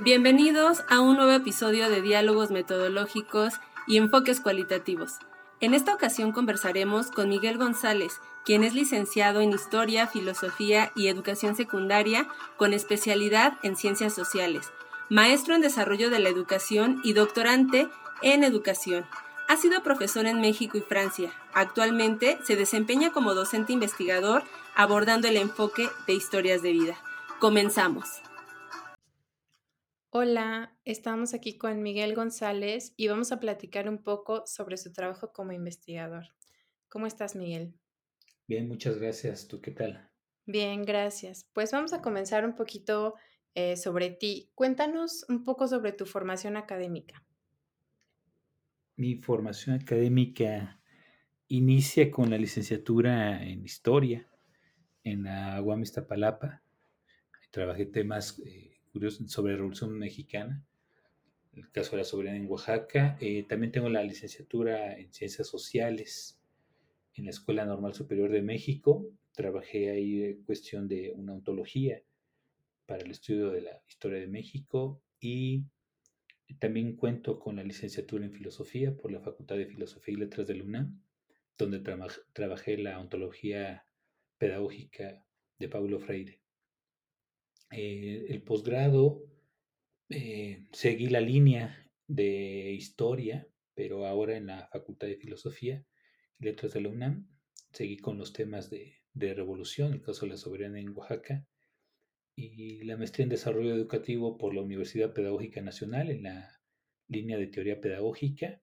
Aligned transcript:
Bienvenidos 0.00 0.84
a 0.90 1.00
un 1.00 1.16
nuevo 1.16 1.32
episodio 1.32 1.88
de 1.88 2.02
Diálogos 2.02 2.50
Metodológicos 2.50 3.54
y 3.86 3.96
Enfoques 3.96 4.40
Cualitativos. 4.40 5.14
En 5.60 5.72
esta 5.72 5.94
ocasión 5.94 6.32
conversaremos 6.32 7.10
con 7.10 7.30
Miguel 7.30 7.56
González, 7.56 8.20
quien 8.44 8.62
es 8.62 8.74
licenciado 8.74 9.40
en 9.40 9.54
Historia, 9.54 10.06
Filosofía 10.06 10.92
y 10.94 11.08
Educación 11.08 11.56
Secundaria 11.56 12.28
con 12.58 12.74
especialidad 12.74 13.54
en 13.62 13.74
Ciencias 13.74 14.12
Sociales, 14.12 14.70
maestro 15.08 15.54
en 15.54 15.62
Desarrollo 15.62 16.10
de 16.10 16.18
la 16.18 16.28
Educación 16.28 17.00
y 17.02 17.14
doctorante 17.14 17.88
en 18.20 18.44
Educación. 18.44 19.06
Ha 19.48 19.56
sido 19.56 19.82
profesor 19.82 20.26
en 20.26 20.42
México 20.42 20.76
y 20.76 20.82
Francia. 20.82 21.32
Actualmente 21.54 22.38
se 22.44 22.54
desempeña 22.54 23.12
como 23.12 23.32
docente 23.32 23.72
investigador 23.72 24.42
abordando 24.74 25.26
el 25.26 25.38
enfoque 25.38 25.88
de 26.06 26.12
historias 26.12 26.60
de 26.60 26.72
vida. 26.72 26.96
Comenzamos. 27.38 28.20
Hola, 30.18 30.74
estamos 30.86 31.34
aquí 31.34 31.58
con 31.58 31.82
Miguel 31.82 32.14
González 32.14 32.94
y 32.96 33.06
vamos 33.06 33.32
a 33.32 33.38
platicar 33.38 33.86
un 33.86 34.02
poco 34.02 34.46
sobre 34.46 34.78
su 34.78 34.90
trabajo 34.90 35.30
como 35.30 35.52
investigador. 35.52 36.28
¿Cómo 36.88 37.06
estás, 37.06 37.36
Miguel? 37.36 37.74
Bien, 38.46 38.66
muchas 38.66 38.96
gracias. 38.96 39.46
¿Tú 39.46 39.60
qué 39.60 39.72
tal? 39.72 40.10
Bien, 40.46 40.86
gracias. 40.86 41.46
Pues 41.52 41.70
vamos 41.70 41.92
a 41.92 42.00
comenzar 42.00 42.46
un 42.46 42.54
poquito 42.54 43.16
eh, 43.54 43.76
sobre 43.76 44.08
ti. 44.08 44.50
Cuéntanos 44.54 45.26
un 45.28 45.44
poco 45.44 45.68
sobre 45.68 45.92
tu 45.92 46.06
formación 46.06 46.56
académica. 46.56 47.22
Mi 48.96 49.16
formación 49.16 49.76
académica 49.78 50.80
inicia 51.48 52.10
con 52.10 52.30
la 52.30 52.38
licenciatura 52.38 53.42
en 53.42 53.62
Historia 53.66 54.26
en 55.04 55.24
la 55.24 55.60
UAM 55.60 55.82
Iztapalapa. 55.82 56.62
Trabajé 57.50 57.84
temas 57.84 58.40
eh, 58.46 58.75
sobre 59.28 59.52
la 59.52 59.58
Revolución 59.58 59.98
Mexicana, 59.98 60.64
el 61.54 61.70
caso 61.70 61.92
de 61.92 61.98
la 61.98 62.04
soberanía 62.04 62.40
en 62.40 62.50
Oaxaca. 62.50 63.16
Eh, 63.20 63.44
también 63.48 63.72
tengo 63.72 63.88
la 63.88 64.02
licenciatura 64.02 64.98
en 64.98 65.12
Ciencias 65.12 65.48
Sociales 65.48 66.40
en 67.14 67.24
la 67.24 67.30
Escuela 67.30 67.64
Normal 67.64 67.94
Superior 67.94 68.30
de 68.30 68.42
México. 68.42 69.10
Trabajé 69.32 69.90
ahí 69.90 70.22
en 70.22 70.42
cuestión 70.44 70.88
de 70.88 71.12
una 71.14 71.34
ontología 71.34 72.02
para 72.86 73.02
el 73.02 73.10
estudio 73.10 73.50
de 73.50 73.62
la 73.62 73.82
historia 73.88 74.18
de 74.18 74.28
México 74.28 75.02
y 75.20 75.64
también 76.58 76.96
cuento 76.96 77.38
con 77.38 77.56
la 77.56 77.64
licenciatura 77.64 78.24
en 78.24 78.32
Filosofía 78.32 78.96
por 78.96 79.10
la 79.10 79.20
Facultad 79.20 79.56
de 79.56 79.66
Filosofía 79.66 80.14
y 80.14 80.18
Letras 80.18 80.46
de 80.46 80.54
la 80.54 80.64
UNAM, 80.64 81.02
donde 81.58 81.80
trabajé 82.32 82.78
la 82.78 83.00
ontología 83.00 83.86
pedagógica 84.38 85.24
de 85.58 85.68
Paulo 85.68 85.98
Freire. 85.98 86.45
Eh, 87.70 88.26
el 88.28 88.42
posgrado, 88.42 89.22
eh, 90.08 90.68
seguí 90.72 91.08
la 91.08 91.20
línea 91.20 91.90
de 92.06 92.72
historia, 92.72 93.48
pero 93.74 94.06
ahora 94.06 94.36
en 94.36 94.46
la 94.46 94.68
Facultad 94.68 95.08
de 95.08 95.16
Filosofía 95.16 95.84
y 96.38 96.44
Letras 96.44 96.72
de 96.74 96.80
la 96.80 96.88
UNAM, 96.90 97.28
seguí 97.72 97.96
con 97.98 98.18
los 98.18 98.32
temas 98.32 98.70
de, 98.70 99.02
de 99.14 99.34
revolución, 99.34 99.92
el 99.92 100.02
caso 100.02 100.26
de 100.26 100.32
la 100.32 100.36
soberanía 100.36 100.80
en 100.80 100.96
Oaxaca, 100.96 101.46
y 102.36 102.84
la 102.84 102.96
maestría 102.96 103.24
en 103.24 103.30
desarrollo 103.30 103.74
educativo 103.74 104.36
por 104.36 104.54
la 104.54 104.60
Universidad 104.60 105.14
Pedagógica 105.14 105.62
Nacional 105.62 106.10
en 106.10 106.24
la 106.24 106.60
línea 107.08 107.38
de 107.38 107.46
teoría 107.46 107.80
pedagógica, 107.80 108.60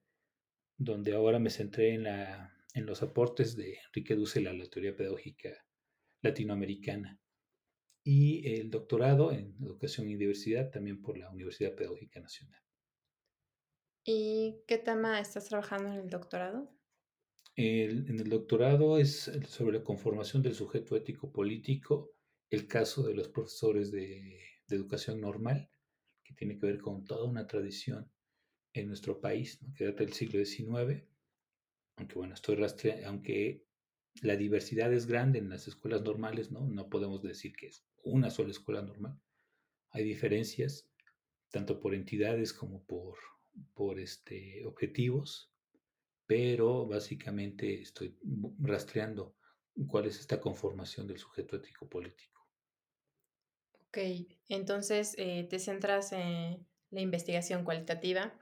donde 0.78 1.14
ahora 1.14 1.38
me 1.38 1.50
centré 1.50 1.94
en, 1.94 2.04
la, 2.04 2.56
en 2.72 2.86
los 2.86 3.02
aportes 3.02 3.56
de 3.56 3.78
Enrique 3.86 4.14
Dussel 4.14 4.46
a 4.46 4.52
la 4.52 4.66
teoría 4.66 4.96
pedagógica 4.96 5.50
latinoamericana 6.22 7.20
y 8.04 8.46
el 8.60 8.70
doctorado 8.70 9.32
en 9.32 9.56
Educación 9.62 10.10
y 10.10 10.16
Diversidad 10.16 10.70
también 10.70 11.00
por 11.00 11.16
la 11.16 11.30
Universidad 11.30 11.74
Pedagógica 11.74 12.20
Nacional. 12.20 12.60
¿Y 14.04 14.62
qué 14.68 14.76
tema 14.76 15.18
estás 15.18 15.48
trabajando 15.48 15.88
en 15.88 15.94
el 15.94 16.10
doctorado? 16.10 16.70
en 17.56 18.18
el 18.18 18.28
doctorado 18.28 18.98
es 18.98 19.30
sobre 19.46 19.78
la 19.78 19.84
conformación 19.84 20.42
del 20.42 20.56
sujeto 20.56 20.96
ético 20.96 21.30
político, 21.30 22.10
el 22.50 22.66
caso 22.66 23.04
de 23.04 23.14
los 23.14 23.28
profesores 23.28 23.92
de, 23.92 24.40
educación 24.68 25.20
normal, 25.20 25.70
que 26.24 26.34
tiene 26.34 26.58
que 26.58 26.66
ver 26.66 26.80
con 26.80 27.04
toda 27.04 27.26
una 27.26 27.46
tradición 27.46 28.10
en 28.72 28.88
nuestro 28.88 29.20
país, 29.20 29.60
que 29.76 29.84
data 29.84 30.02
del 30.02 30.14
siglo 30.14 30.44
XIX, 30.44 31.04
aunque 31.96 32.14
bueno, 32.16 32.34
estoy 32.34 32.56
rastreando, 32.56 33.06
aunque 33.06 33.64
la 34.20 34.34
diversidad 34.34 34.92
es 34.92 35.06
grande 35.06 35.38
en 35.38 35.48
las 35.48 35.68
escuelas 35.68 36.02
normales, 36.02 36.50
¿no? 36.50 36.66
No 36.66 36.88
podemos 36.88 37.22
decir 37.22 37.54
que 37.54 37.68
es 37.68 37.84
una 38.04 38.30
sola 38.30 38.50
escuela 38.50 38.82
normal. 38.82 39.20
Hay 39.90 40.04
diferencias, 40.04 40.88
tanto 41.50 41.80
por 41.80 41.94
entidades 41.94 42.52
como 42.52 42.84
por, 42.84 43.16
por 43.74 43.98
este, 43.98 44.64
objetivos, 44.66 45.52
pero 46.26 46.86
básicamente 46.86 47.80
estoy 47.80 48.16
rastreando 48.58 49.36
cuál 49.86 50.06
es 50.06 50.18
esta 50.18 50.40
conformación 50.40 51.06
del 51.06 51.18
sujeto 51.18 51.56
ético 51.56 51.88
político. 51.88 52.46
Ok, 53.88 53.98
entonces 54.48 55.14
eh, 55.18 55.46
te 55.48 55.58
centras 55.58 56.12
en 56.12 56.66
la 56.90 57.00
investigación 57.00 57.64
cualitativa. 57.64 58.34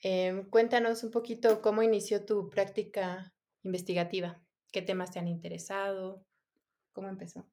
Em, 0.00 0.48
cuéntanos 0.48 1.04
un 1.04 1.10
poquito 1.10 1.62
cómo 1.62 1.82
inició 1.82 2.24
tu 2.24 2.50
práctica 2.50 3.32
investigativa. 3.62 4.42
¿Qué 4.72 4.82
temas 4.82 5.12
te 5.12 5.18
han 5.18 5.28
interesado? 5.28 6.24
¿Cómo 6.92 7.08
empezó? 7.08 7.46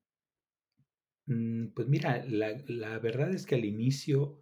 Mm, 1.26 1.68
pues 1.74 1.88
mira, 1.88 2.24
la, 2.28 3.00
verdad 3.00 3.34
es 3.34 3.46
que 3.46 3.56
al 3.56 3.66
inicio 3.66 4.42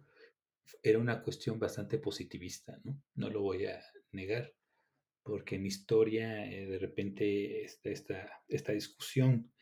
era 0.82 0.98
una 0.98 1.22
cuestión 1.22 1.58
bastante 1.58 1.98
positivista, 1.98 2.80
¿no? 2.84 3.00
No 3.14 3.30
lo 3.30 3.42
voy 3.42 3.66
a 3.66 3.80
negar, 4.12 4.54
porque 5.22 5.56
en 5.56 5.66
historia 5.66 6.46
eh, 6.50 6.66
de 6.66 6.78
repente 6.78 7.64
está 7.64 7.90
esta, 7.90 8.44
esta 8.48 8.72
discusión 8.72 9.52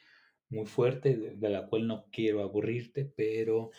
muy 0.49 0.67
fuerte 0.67 1.17
de, 1.17 1.51
la 1.51 1.69
cual 1.69 1.87
no 1.87 2.07
quiero 2.11 2.43
aburrirte, 2.43 3.05
pero 3.17 3.71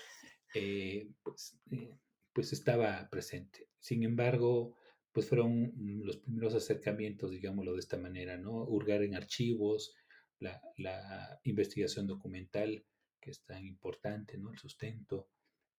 eh, 0.56 1.09
pues, 1.24 1.59
eh, 1.72 1.97
pues 2.34 2.53
estaba 2.53 3.09
presente. 3.09 3.69
Sin 3.80 4.03
embargo, 4.03 4.78
pues 5.12 5.28
fueron 5.28 5.74
los 6.06 6.18
primeros 6.18 6.53
acercamientos, 6.56 7.31
digámoslo 7.31 7.74
de 7.74 7.80
esta 7.80 7.97
manera, 7.97 8.38
¿no? 8.38 8.63
Hurgar 8.63 9.03
en 9.03 9.16
archivos, 9.16 9.96
la, 10.40 10.62
la 10.78 11.40
investigación 11.44 12.07
documental, 12.07 12.85
que 13.22 13.32
es 13.32 13.44
tan 13.46 13.66
importante, 13.66 14.38
¿no? 14.38 14.52
El 14.52 14.58
sustento. 14.58 15.30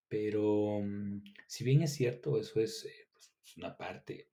Pero 0.09 0.81
mm, 0.83 1.25
si 1.47 1.65
bien 1.65 1.83
es 1.83 1.95
cierto, 1.95 2.39
eso 2.39 2.61
es, 2.61 2.85
eh, 2.85 3.09
pues, 3.13 3.35
una 3.57 3.77
parte 3.77 4.31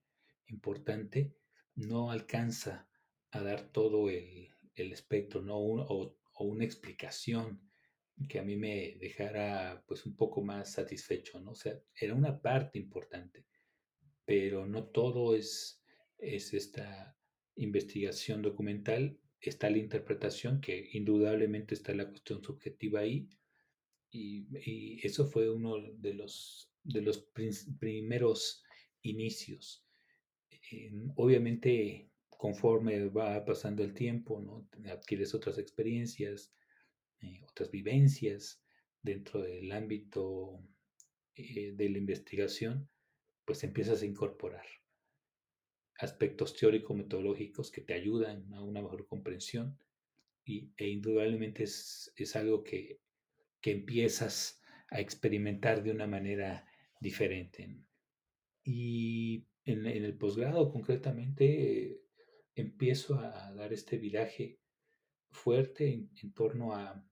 importante, 0.47 1.36
no 1.75 2.12
alcanza 2.12 2.90
a 3.31 3.42
dar 3.42 3.72
todo 3.72 4.09
el, 4.09 4.48
espectro, 4.75 5.42
¿no? 5.42 5.58
o, 5.58 6.18
una 6.40 6.64
explicación 6.64 7.69
que 8.30 8.40
a 8.40 8.44
mí 8.44 8.56
me 8.56 8.98
dejara 9.00 9.84
pues 9.86 10.06
un 10.06 10.16
poco 10.16 10.42
más 10.42 10.72
satisfecho, 10.72 11.42
¿no? 11.42 11.52
O 11.52 11.56
sea, 11.56 11.78
era 12.00 12.16
una 12.16 12.42
parte 12.42 12.80
importante, 12.80 13.46
pero 14.24 14.66
no 14.66 14.86
todo 14.88 15.36
es, 15.36 15.84
es 16.18 16.53
esta 16.53 17.18
investigación 17.56 18.42
documental 18.42 19.19
está 19.41 19.69
la 19.69 19.77
interpretación, 19.77 20.59
que 20.59 20.89
indudablemente 20.94 21.73
está 21.75 21.94
la 21.94 22.07
cuestión 22.07 22.44
subjetiva 22.44 23.01
ahí, 23.01 23.29
y, 24.11 25.00
eso 25.05 25.25
fue 25.25 25.50
uno 25.50 25.75
de 25.97 26.13
los, 26.13 26.72
de 26.83 27.01
los 27.01 27.19
primeros 27.79 28.63
inicios. 29.01 29.85
obviamente, 31.16 32.09
conforme 32.29 33.09
va 33.09 33.44
pasando 33.45 33.83
el 33.83 33.94
tiempo, 33.94 34.41
¿no? 34.41 34.67
adquieres 34.91 35.33
otras 35.33 35.57
experiencias, 35.57 36.53
eh, 37.21 37.42
otras 37.50 37.69
vivencias 37.71 38.63
dentro 39.01 39.42
del 39.42 39.71
ámbito 39.71 40.63
eh, 41.35 41.74
de 41.75 41.89
la 41.89 41.97
investigación, 41.97 42.89
pues 43.45 43.63
empiezas 43.63 44.01
a 44.01 44.06
incorporar 44.06 44.65
aspectos 46.00 46.56
teórico-metodológicos 46.56 47.72
que 47.72 47.81
te 47.81 47.94
ayudan 47.94 48.54
a 48.54 48.63
una 48.63 48.81
mejor 48.81 49.06
comprensión 49.06 49.78
y, 50.46 50.72
e 50.78 50.88
indudablemente 50.88 51.63
es, 51.63 52.36
algo 52.36 52.63
que, 52.63 53.00
empiezas 53.62 54.62
a 54.90 55.00
experimentar 55.00 55.84
de 55.84 55.92
una 55.92 56.07
manera 56.07 56.66
diferente. 57.01 57.78
Y 58.63 59.46
en, 59.66 59.86
el 59.86 60.18
posgrado 60.18 60.72
concretamente 60.72 62.02
empiezo 62.56 63.19
a 63.19 63.54
dar 63.54 63.74
este 63.74 63.98
viraje 63.98 64.60
fuerte 65.30 65.94
en, 65.94 66.34
torno 66.34 66.74
a, 66.74 67.06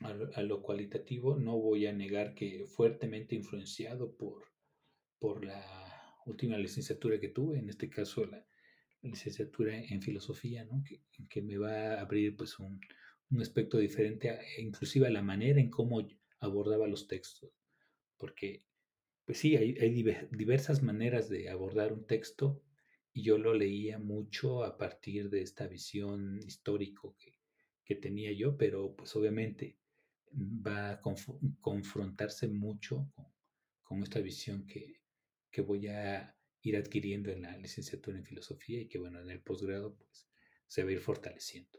a, 0.00 0.42
lo 0.42 0.60
cualitativo. 0.60 1.36
No 1.36 1.56
voy 1.56 1.86
a 1.86 1.92
negar 1.92 2.34
que 2.34 2.66
fuertemente 2.66 3.36
influenciado 3.36 4.14
por, 4.16 4.44
por 5.18 5.44
la 5.44 5.95
última 6.26 6.58
licenciatura 6.58 7.18
que 7.18 7.28
tuve, 7.28 7.58
en 7.58 7.68
este 7.68 7.88
caso 7.88 8.26
la, 8.26 8.46
licenciatura 9.02 9.78
en 9.78 10.02
filosofía, 10.02 10.64
¿no? 10.64 10.82
que, 10.82 11.00
que, 11.28 11.40
me 11.40 11.56
va 11.56 11.94
a 11.94 12.00
abrir 12.00 12.36
pues 12.36 12.58
un, 12.58 12.80
un 13.30 13.40
aspecto 13.40 13.78
diferente, 13.78 14.30
a, 14.30 14.40
inclusive 14.58 15.06
a 15.06 15.10
la 15.10 15.22
manera 15.22 15.60
en 15.60 15.70
cómo 15.70 16.06
abordaba 16.40 16.88
los 16.88 17.06
textos, 17.06 17.52
porque 18.16 18.66
pues 19.26 19.38
sí, 19.38 19.56
hay, 19.56 19.90
diversas 20.30 20.84
maneras 20.84 21.28
de 21.28 21.50
abordar 21.50 21.92
un 21.92 22.06
texto 22.06 22.62
y 23.12 23.24
yo 23.24 23.38
lo 23.38 23.54
leía 23.54 23.98
mucho 23.98 24.62
a 24.62 24.78
partir 24.78 25.30
de 25.30 25.42
esta 25.42 25.66
visión 25.66 26.38
histórico 26.46 27.16
que, 27.18 27.34
tenía 27.96 28.32
yo, 28.32 28.56
pero 28.56 28.94
pues 28.96 29.14
obviamente 29.14 29.78
va 30.32 30.90
a 30.90 31.00
confrontarse 31.60 32.48
mucho 32.48 33.12
con, 33.82 34.02
esta 34.02 34.20
visión 34.20 34.66
que, 34.66 34.95
que 35.56 35.62
voy 35.62 35.86
a 35.86 36.36
ir 36.60 36.76
adquiriendo 36.76 37.30
en 37.30 37.40
la 37.40 37.56
licenciatura 37.56 38.18
en 38.18 38.26
filosofía 38.26 38.82
y 38.82 38.88
que 38.88 38.98
bueno, 38.98 39.22
en 39.22 39.30
el 39.30 39.40
posgrado 39.40 39.96
pues 39.96 40.28
se 40.66 40.84
va 40.84 40.90
a 40.90 40.92
ir 40.92 41.00
fortaleciendo. 41.00 41.78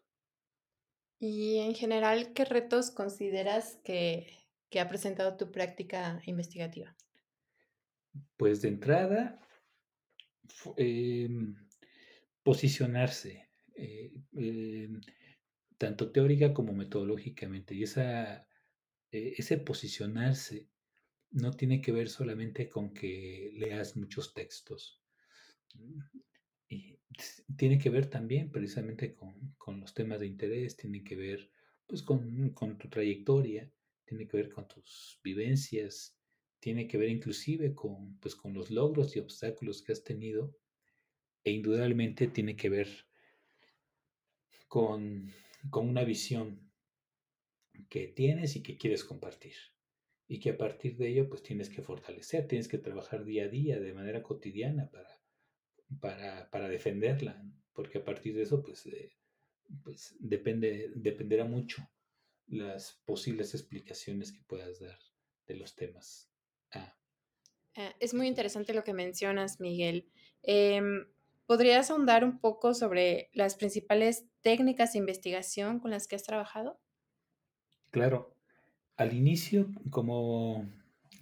Y 1.20 1.60
en 1.60 1.76
general, 1.76 2.34
¿qué 2.34 2.44
retos 2.46 2.90
consideras 2.90 3.78
que, 3.84 4.34
ha 4.80 4.90
presentado 4.90 5.38
tu 5.38 5.52
práctica 5.52 6.20
investigativa? 6.26 6.96
Pues 8.36 8.64
de 8.64 8.70
entrada, 8.70 9.40
em, 10.76 11.56
posicionarse, 12.42 13.52
eh, 13.76 14.12
em, 14.34 15.02
tanto 15.78 16.12
teórica 16.12 16.52
como 16.52 16.74
metodológicamente. 16.74 17.76
Y 17.76 17.84
esa, 17.84 18.48
eh, 19.12 19.36
ese 19.38 19.58
posicionarse 19.58 20.68
no 21.38 21.52
tiene 21.54 21.82
que 21.82 21.92
ver 21.92 22.10
solamente 22.10 22.68
con 22.68 22.94
que 22.94 23.52
leas 23.54 23.96
muchos 23.96 24.34
textos. 24.34 25.02
Y 26.68 27.00
tiene 27.56 27.78
que 27.78 27.90
ver 27.90 28.10
también 28.10 28.52
precisamente 28.52 29.14
con, 29.14 29.80
los 29.80 29.94
temas 29.94 30.20
de 30.20 30.28
interés, 30.28 30.76
tiene 30.76 31.04
que 31.04 31.16
ver 31.16 31.52
pues 31.86 32.02
con, 32.02 32.54
tu 32.78 32.90
trayectoria, 32.90 33.72
tiene 34.06 34.28
que 34.28 34.38
ver 34.38 34.50
con 34.50 34.68
tus 34.68 35.20
vivencias, 35.24 36.18
tiene 36.60 36.88
que 36.88 36.98
ver 36.98 37.10
inclusive 37.10 37.74
con, 37.74 38.18
pues, 38.20 38.36
con 38.36 38.54
los 38.54 38.72
logros 38.72 39.16
y 39.16 39.20
obstáculos 39.20 39.82
que 39.82 39.94
has 39.94 40.04
tenido 40.04 40.58
e 41.44 41.52
indudablemente 41.52 42.28
tiene 42.28 42.56
que 42.56 42.70
ver 42.70 42.90
con, 44.68 45.32
con 45.70 45.88
una 45.88 46.04
visión 46.04 46.70
que 47.90 48.08
tienes 48.08 48.56
y 48.56 48.64
que 48.64 48.78
quieres 48.78 49.06
compartir 49.06 49.54
y 50.28 50.40
que 50.40 50.52
a 50.52 50.58
partir 50.58 50.98
de 50.98 51.08
ello 51.10 51.30
pues 51.30 51.44
tienes 51.44 51.70
que 51.70 51.82
fortalecer, 51.82 52.48
tienes 52.48 52.68
que 52.68 52.78
trabajar 52.78 53.24
día 53.24 53.46
a 53.46 53.48
día 53.48 53.80
de 53.80 53.94
manera 53.94 54.24
cotidiana 54.24 54.90
para 54.90 55.18
para, 56.00 56.50
para 56.50 56.68
defenderla, 56.68 57.44
porque 57.74 58.00
a 58.00 58.04
partir 58.04 58.36
de 58.36 58.44
eso, 58.44 58.62
pues, 58.62 58.86
eh, 58.88 59.12
pues 59.84 60.16
depende, 60.20 60.92
dependerá 60.96 61.46
mucho 61.46 61.88
las 62.48 63.02
posibles 63.06 63.54
explicaciones 63.54 64.32
que 64.32 64.44
puedas 64.48 64.80
dar 64.80 65.00
de 65.48 65.56
los 65.56 65.76
temas. 65.76 66.30
Ah. 66.72 66.94
es 68.00 68.14
muy 68.14 68.28
interesante 68.28 68.74
lo 68.74 68.84
que 68.84 68.94
mencionas, 68.94 69.60
Miguel. 69.60 70.10
Em, 70.44 71.08
¿Podrías 71.46 71.90
ahondar 71.90 72.26
un 72.26 72.40
poco 72.42 72.74
sobre 72.74 73.30
las 73.34 73.56
principales 73.56 74.26
técnicas 74.42 74.92
de 74.92 75.00
investigación 75.00 75.80
con 75.80 75.92
las 75.92 76.08
que 76.08 76.18
has 76.18 76.24
trabajado? 76.24 76.78
Claro. 77.90 78.37
Al 78.98 79.14
inicio, 79.14 79.70
como 79.90 80.70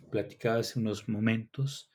platicaba 0.09 0.59
hace 0.59 0.79
unos 0.79 1.07
momentos, 1.09 1.91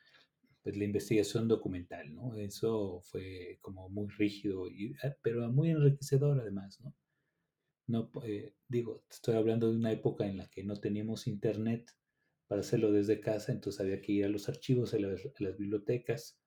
pues, 0.62 0.77
la 0.77 0.85
investigación 0.85 1.49
documental, 1.49 2.15
¿no? 2.15 2.37
Eso 2.37 3.00
fue 3.03 3.59
como 3.61 3.88
muy 3.88 4.09
rígido, 4.09 4.69
y, 4.69 4.94
ah, 5.03 5.15
pero 5.23 5.50
muy 5.50 5.71
enriquecedor 5.71 6.41
además, 6.41 6.81
¿no? 6.81 6.94
Eh, 8.25 8.55
digo, 8.69 9.05
estoy 9.11 9.35
hablando 9.35 9.71
de 9.71 9.77
una 9.77 9.93
época 9.93 10.27
en 10.27 10.37
la 10.37 10.49
que 10.49 10.62
no 10.62 10.77
teníamos 10.77 11.27
internet 11.27 11.91
para 12.47 12.61
hacerlo 12.61 12.93
desde 12.93 13.21
casa, 13.21 13.53
entonces 13.53 13.81
había 13.81 14.00
que 14.00 14.12
ir 14.12 14.25
a 14.25 14.29
los 14.29 14.49
archivos, 14.49 14.94
a 14.94 14.99
las, 14.99 15.56
bibliotecas, 15.59 16.38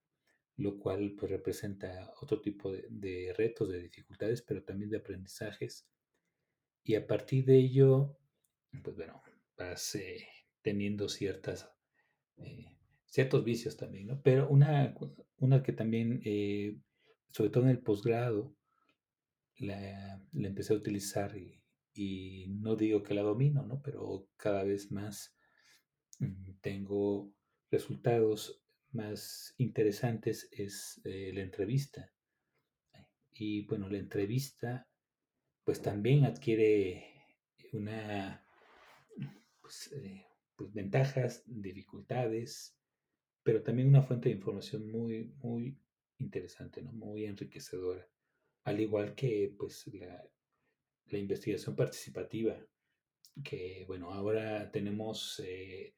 lo 0.58 0.80
cual 0.80 1.16
pues 1.18 1.32
representa 1.32 2.14
otro 2.22 2.40
tipo 2.42 2.72
de, 2.72 3.34
retos, 3.38 3.70
de 3.70 3.82
dificultades, 3.82 4.42
pero 4.42 4.64
también 4.64 4.90
de 4.90 4.98
aprendizajes. 4.98 5.88
Y 6.84 6.96
a 6.96 7.08
partir 7.08 7.46
de 7.46 7.58
ello, 7.58 8.18
pues 8.82 8.96
bueno, 8.96 9.22
vas 9.58 9.96
eh, 9.96 10.28
teniendo 10.62 11.10
ciertas 11.10 11.70
eh, 12.38 12.78
ciertos 13.06 13.44
vicios 13.44 13.78
también, 13.78 14.08
¿no? 14.08 14.22
Pero 14.22 14.50
una, 14.50 14.96
una 15.38 15.62
que 15.62 15.74
también, 15.74 16.22
eh, 16.26 16.78
sobre 17.32 17.52
todo 17.52 17.66
en 17.66 17.70
el 17.70 17.80
posgrado, 17.80 18.56
la, 19.58 20.20
empecé 20.34 20.74
a 20.74 20.78
utilizar 20.78 21.36
y, 21.38 21.60
no 22.50 22.76
digo 22.76 23.04
que 23.04 23.14
la 23.14 23.22
domino, 23.22 23.64
¿no? 23.64 23.80
Pero 23.84 24.28
cada 24.36 24.64
vez 24.64 24.92
más 24.92 25.38
mm, 26.18 26.54
tengo 26.60 27.32
resultados 27.70 28.64
más 28.92 29.54
interesantes 29.58 30.50
es 30.52 31.02
la 31.04 31.42
entrevista. 31.42 32.12
Y 33.32 33.66
bueno, 33.66 33.90
la 33.90 33.98
entrevista 33.98 34.88
pues 35.64 35.82
también 35.82 36.26
adquiere 36.26 37.14
una 37.74 38.43
pues, 39.64 39.92
eh, 39.94 40.28
pues 40.56 40.72
ventajas, 40.74 41.42
dificultades, 41.48 42.78
pero 43.42 43.64
también 43.64 43.88
una 43.88 44.04
fuente 44.04 44.30
de 44.30 44.36
información 44.36 44.92
muy, 44.92 45.34
muy 45.42 45.80
interesante, 46.20 46.84
¿no? 46.84 46.92
muy 46.92 47.26
enriquecedora. 47.26 48.08
Al 48.66 48.80
igual 48.80 49.16
que 49.16 49.56
pues, 49.58 49.88
la, 49.88 50.30
investigación 51.18 51.76
participativa, 51.76 52.58
que 53.44 53.84
bueno, 53.88 54.12
ahora 54.12 54.72
tenemos 54.72 55.42
eh, 55.46 55.94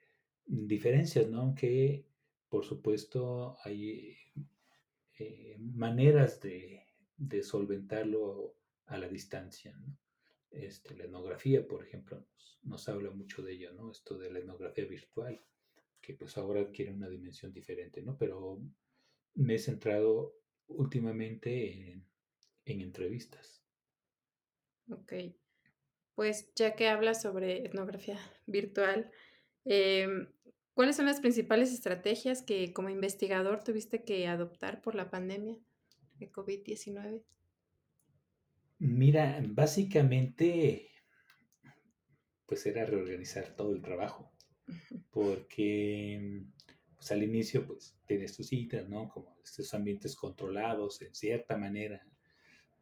diferencias, 0.46 1.30
¿no? 1.30 1.42
Aunque 1.42 2.06
por 2.50 2.66
supuesto 2.66 3.58
hay 3.64 4.18
eh, 5.18 5.56
maneras 5.60 6.42
de, 6.42 6.84
solventarlo 7.44 8.58
a 8.88 8.98
la 8.98 9.08
distancia, 9.08 9.78
Este, 10.56 10.96
la 10.96 11.04
etnografía, 11.04 11.68
por 11.68 11.84
ejemplo, 11.84 12.26
nos, 12.64 12.88
habla 12.88 13.12
mucho 13.12 13.42
de 13.42 13.54
ello, 13.54 13.74
¿no? 13.74 13.92
Esto 13.92 14.18
de 14.18 14.32
la 14.32 14.40
etnografía 14.40 14.86
virtual 14.86 15.42
que 16.02 16.14
pues 16.14 16.38
ahora 16.38 16.62
adquiere 16.62 16.94
una 16.94 17.10
dimensión 17.10 17.52
diferente, 17.52 18.02
¿no? 18.02 18.18
Pero 18.18 18.62
me 19.34 19.56
he 19.56 19.60
centrado 19.60 20.36
últimamente 20.68 21.92
en, 21.92 22.06
entrevistas. 22.66 23.64
Ok. 24.90 25.14
Pues 26.14 26.54
ya 26.56 26.76
que 26.76 26.88
hablas 26.88 27.22
sobre 27.22 27.66
etnografía 27.66 28.20
virtual, 28.46 29.12
em, 29.66 30.32
¿cuáles 30.74 30.96
son 30.96 31.06
las 31.06 31.20
principales 31.20 31.74
estrategias 31.74 32.44
que 32.44 32.72
como 32.72 32.90
investigador 32.90 33.64
tuviste 33.64 34.04
que 34.04 34.28
adoptar 34.28 34.82
por 34.82 34.96
la 34.96 35.10
pandemia 35.10 35.60
de 36.18 36.32
COVID-19? 36.32 37.24
Mira, 38.80 39.42
básicamente, 39.48 40.90
pues 42.46 42.66
era 42.66 42.86
reorganizar 42.86 43.56
todo 43.56 43.74
el 43.74 43.82
trabajo 43.82 44.36
porque 45.12 46.44
pues, 46.96 47.12
al 47.12 47.24
inicio 47.24 47.66
pues 47.66 47.96
tienes 48.06 48.36
tus 48.36 48.48
citas, 48.48 48.88
¿no? 48.90 49.10
Como 49.10 49.38
estos 49.44 49.74
ambientes 49.74 50.16
controlados 50.16 51.02
en 51.02 51.14
cierta 51.14 51.58
manera, 51.58 52.06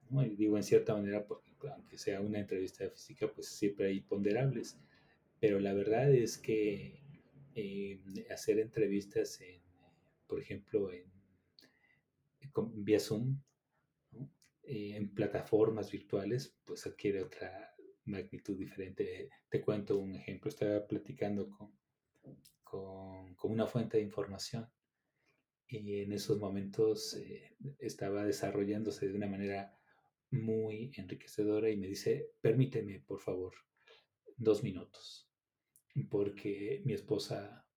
¿no? 0.10 0.26
Y 0.26 0.36
digo 0.36 0.58
en 0.58 0.64
cierta 0.64 0.94
manera 0.94 1.26
porque 1.26 1.52
aunque 1.72 1.98
sea 1.98 2.22
una 2.22 2.40
entrevista 2.40 2.90
física, 2.90 3.32
pues 3.32 3.48
siempre 3.48 3.88
hay 3.88 4.02
ponderables, 4.02 4.78
pero 5.40 5.60
la 5.60 5.74
verdad 5.74 6.14
es 6.14 6.38
que 6.38 7.02
eh, 7.56 8.02
hacer 8.32 8.60
entrevistas, 8.60 9.40
en, 9.42 9.62
por 10.28 10.42
ejemplo, 10.42 10.92
en, 10.92 11.12
vía 12.76 13.00
Zoom, 13.00 13.40
eh, 14.64 14.96
en 14.96 15.14
plataformas 15.14 15.92
virtuales, 15.92 16.58
pues 16.64 16.86
adquiere 16.88 17.22
otra 17.22 17.74
magnitud 18.06 18.58
diferente. 18.58 19.30
Te 19.50 19.62
cuento 19.62 19.98
un 19.98 20.16
ejemplo, 20.16 20.50
estaba 20.50 20.86
platicando 20.88 21.50
con, 21.50 23.36
con, 23.36 23.52
una 23.52 23.68
fuente 23.68 23.98
de 23.98 24.04
información 24.04 24.70
y 25.68 26.00
en 26.02 26.14
esos 26.14 26.40
momentos 26.40 27.14
eh, 27.16 27.56
estaba 27.80 28.26
desarrollándose 28.26 29.08
de 29.08 29.14
una 29.14 29.28
manera 29.28 29.78
muy 30.32 30.92
enriquecedora 30.96 31.70
y 31.70 31.78
me 31.78 31.88
dice, 31.88 32.32
permíteme 32.42 33.02
por 33.02 33.20
favor 33.20 33.54
dos 34.38 34.64
minutos, 34.64 35.30
porque 36.10 36.82
mi 36.86 36.94
esposa 36.94 37.68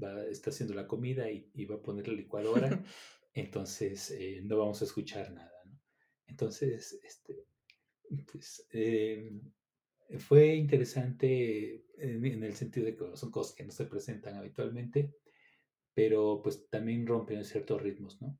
va, 0.00 0.24
está 0.26 0.50
haciendo 0.50 0.74
la 0.74 0.86
comida 0.86 1.30
y, 1.30 1.64
va 1.64 1.76
a 1.76 1.82
poner 1.82 2.06
la 2.08 2.14
licuadora, 2.14 2.84
entonces 3.34 4.10
eh, 4.12 4.40
no 4.44 4.58
vamos 4.58 4.80
a 4.82 4.84
escuchar 4.84 5.32
nada. 5.32 5.63
Entonces, 6.26 6.98
este, 7.02 7.46
pues, 8.30 8.66
em, 8.70 9.40
fue 10.18 10.54
interesante 10.54 11.84
en, 11.98 12.42
el 12.42 12.54
sentido 12.54 12.86
de 12.86 12.96
que 12.96 13.16
son 13.16 13.30
cosas 13.30 13.54
que 13.54 13.64
no 13.64 13.72
se 13.72 13.86
presentan 13.86 14.36
habitualmente, 14.36 15.14
pero 15.94 16.40
pues 16.42 16.68
también 16.68 17.06
rompen 17.06 17.44
ciertos 17.44 17.80
ritmos, 17.80 18.20
¿no? 18.20 18.38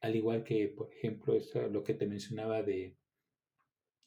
Al 0.00 0.14
igual 0.14 0.44
que, 0.44 0.68
por 0.68 0.92
ejemplo, 0.92 1.36
lo 1.70 1.82
que 1.82 1.94
te 1.94 2.06
mencionaba 2.06 2.62
de, 2.62 2.96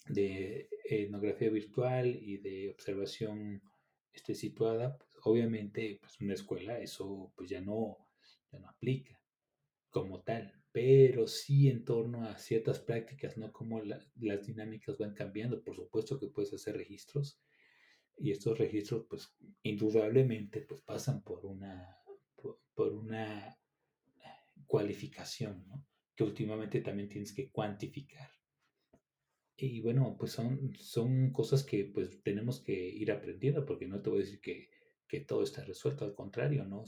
de 0.08 0.70
etnografía 0.86 1.50
virtual 1.50 2.16
y 2.16 2.38
de 2.38 2.70
observación 2.70 3.62
este, 4.14 4.36
situada, 4.36 4.98
pues 4.98 5.10
obviamente, 5.24 5.98
pues 6.02 6.20
una 6.22 6.34
escuela 6.34 6.80
eso 6.80 7.34
pues 7.36 7.50
ya 7.50 7.62
no, 7.62 7.98
ya 8.52 8.60
no 8.60 8.70
aplica 8.70 9.22
como 9.90 10.22
tal, 10.22 10.61
pero 10.72 11.28
sí 11.28 11.70
en 11.70 11.84
torno 11.84 12.24
a 12.24 12.38
ciertas 12.38 12.80
prácticas, 12.80 13.38
¿no? 13.38 13.52
Como 13.52 13.82
las 13.82 14.46
dinámicas 14.46 14.98
van 14.98 15.14
cambiando, 15.14 15.62
por 15.62 15.76
supuesto 15.76 16.20
que 16.20 16.28
puedes 16.28 16.54
hacer 16.54 16.78
registros 16.78 17.42
y 18.18 18.32
estos 18.32 18.58
registros 18.58 19.06
pues 19.10 19.36
indudablemente 19.64 20.62
pues 20.62 20.82
pasan 20.82 21.24
por 21.24 21.46
una, 21.46 21.98
por, 22.74 22.94
una 22.94 23.58
cualificación, 24.66 25.68
¿no? 25.68 25.86
Que 26.16 26.24
últimamente 26.24 26.82
también 26.82 27.10
tienes 27.10 27.34
que 27.34 27.50
cuantificar. 27.50 28.30
Y 29.58 29.82
bueno, 29.82 30.16
pues 30.18 30.32
son, 30.32 30.74
son 30.80 31.32
cosas 31.32 31.64
que 31.64 31.86
pues 31.86 32.24
tenemos 32.24 32.62
que 32.62 32.74
ir 32.74 33.12
aprendiendo, 33.12 33.66
porque 33.66 33.88
no 33.88 34.02
te 34.02 34.10
voy 34.10 34.20
a 34.20 34.26
decir 34.26 34.40
que, 34.40 34.70
que 35.08 35.20
todo 35.20 35.44
está 35.44 35.64
resuelto, 35.64 36.06
al 36.06 36.16
contrario, 36.16 36.66
¿no? 36.66 36.86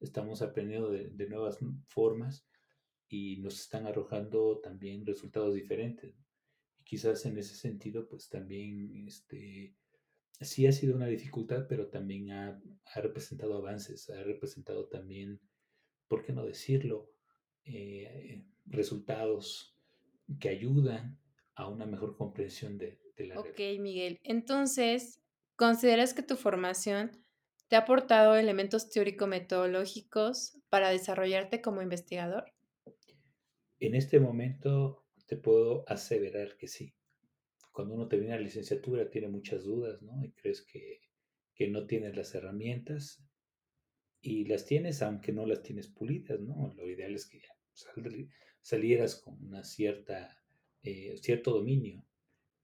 Estamos 0.00 0.40
aprendiendo 0.42 0.90
de, 0.90 1.10
de 1.10 1.28
nuevas 1.28 1.58
formas 1.86 2.48
y 3.08 3.38
nos 3.38 3.60
están 3.60 3.86
arrojando 3.86 4.60
también 4.60 5.06
resultados 5.06 5.54
diferentes. 5.54 6.14
Y 6.78 6.84
quizás 6.84 7.24
en 7.26 7.38
ese 7.38 7.54
sentido, 7.54 8.06
pues 8.08 8.28
también 8.28 9.06
este, 9.06 9.74
sí 10.40 10.66
ha 10.66 10.72
sido 10.72 10.94
una 10.94 11.06
dificultad, 11.06 11.66
pero 11.68 11.88
también 11.88 12.30
ha, 12.30 12.60
ha 12.94 13.00
representado 13.00 13.56
avances, 13.56 14.08
ha 14.10 14.22
representado 14.22 14.88
también, 14.88 15.40
¿por 16.06 16.24
qué 16.24 16.32
no 16.32 16.44
decirlo? 16.44 17.10
Eh, 17.64 18.44
resultados 18.66 19.76
que 20.38 20.50
ayudan 20.50 21.18
a 21.54 21.68
una 21.68 21.86
mejor 21.86 22.16
comprensión 22.16 22.78
de, 22.78 23.00
de 23.16 23.26
la 23.26 23.40
Ok, 23.40 23.58
Miguel. 23.80 24.20
Entonces, 24.22 25.22
¿consideras 25.56 26.14
que 26.14 26.22
tu 26.22 26.36
formación 26.36 27.10
te 27.68 27.76
ha 27.76 27.80
aportado 27.80 28.36
elementos 28.36 28.90
teórico-metodológicos 28.90 30.58
para 30.68 30.90
desarrollarte 30.90 31.60
como 31.60 31.82
investigador? 31.82 32.52
En 33.80 33.94
este 33.94 34.20
momento 34.20 35.04
te 35.26 35.36
puedo 35.36 35.84
aseverar 35.88 36.56
que 36.56 36.68
sí 36.68 36.94
cuando 37.78 37.94
uno 37.94 38.08
termina 38.08 38.34
la 38.34 38.40
licenciatura 38.40 39.08
tiene 39.08 39.28
muchas 39.28 39.62
dudas, 39.62 40.02
¿no? 40.02 40.24
Y 40.24 40.32
crees 40.32 40.62
que, 40.62 41.00
no 41.70 41.86
tienes 41.86 42.16
las 42.16 42.34
herramientas 42.34 43.24
y 44.20 44.46
las 44.46 44.66
tienes 44.66 45.00
aunque 45.00 45.32
no 45.32 45.46
las 45.46 45.62
tienes 45.62 45.86
pulidas, 45.86 46.40
¿no? 46.40 46.74
Lo 46.76 46.90
ideal 46.90 47.14
es 47.14 47.26
que 47.28 47.38
ya 47.38 47.54
salieras 48.60 49.14
con 49.14 49.40
una 49.44 49.62
cierta, 49.62 50.42
eh, 50.82 51.16
cierto 51.22 51.52
dominio, 51.52 52.04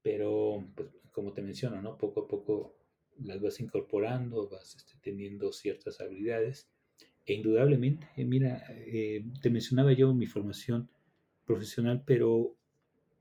pero 0.01 0.69
pues, 0.75 0.89
como 1.11 1.31
te 1.31 1.41
menciono, 1.41 1.81
¿no? 1.81 1.97
Poco 1.97 2.23
a 2.23 2.27
poco 2.27 2.77
las 3.17 3.39
vas 3.39 3.61
incorporando, 3.61 4.49
vas 4.49 4.75
este, 4.75 4.97
teniendo 5.01 5.53
ciertas 5.53 6.01
habilidades 6.01 6.69
e 7.25 7.35
indudablemente, 7.35 8.05
mira, 8.17 8.65
eh, 8.69 9.23
te 9.41 9.49
mencionaba 9.49 9.93
yo 9.93 10.13
mi 10.13 10.25
formación 10.25 10.89
profesional, 11.45 12.03
pero 12.05 12.55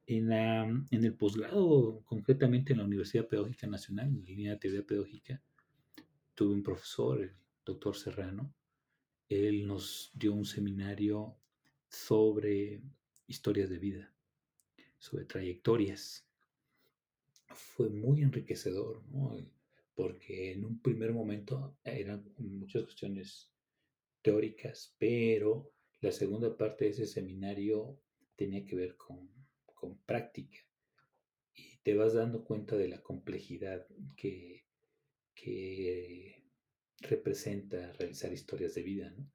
en, 0.07 0.33
en 0.33 1.05
el 1.05 1.15
posgrado, 1.15 2.03
concretamente 2.05 2.73
en 2.73 2.79
la 2.79 2.85
Universidad 2.85 3.27
Pedagógica 3.27 3.67
Nacional, 3.67 4.09
en 4.09 4.21
la 4.21 4.25
línea 4.25 4.53
de 4.53 4.59
teoría 4.59 4.87
pedagógica, 4.87 5.43
tuve 6.35 6.55
un 6.55 6.63
profesor, 6.63 7.23
el 7.23 7.33
doctor 7.65 7.97
Serrano. 7.97 8.53
Él 9.29 9.67
nos 9.67 10.11
dio 10.15 10.35
un 10.35 10.45
seminario 10.45 11.37
sobre 11.89 12.83
historias 13.27 13.71
de 13.71 13.79
vida, 13.79 14.13
sobre 14.99 15.25
trayectorias. 15.25 16.27
Fue 17.47 17.89
muy 17.89 18.23
enriquecedor, 18.23 19.03
porque 19.95 20.53
en 20.53 20.65
un 20.65 20.81
primer 20.81 21.13
momento 21.13 21.77
eran 21.85 22.25
muchas 22.39 22.83
cuestiones 22.83 23.51
teóricas, 24.23 24.95
pero 24.99 25.71
la 26.01 26.11
segunda 26.11 26.57
parte 26.57 26.85
de 26.85 26.91
ese 26.91 27.07
seminario 27.07 27.99
tenía 28.37 28.65
que 28.65 28.77
ver 28.77 28.97
con 28.97 29.99
práctica 30.07 30.59
y 31.55 31.79
te 31.79 31.95
vas 31.95 32.15
dando 32.15 32.45
cuenta 32.45 32.77
de 32.77 32.89
la 32.89 33.03
complejidad 33.03 33.87
que, 34.17 34.65
que 35.35 36.43
representa 37.01 37.93
realizar 37.93 38.33
historias 38.33 38.75
de 38.75 38.83
vida. 38.83 39.11
No, 39.11 39.31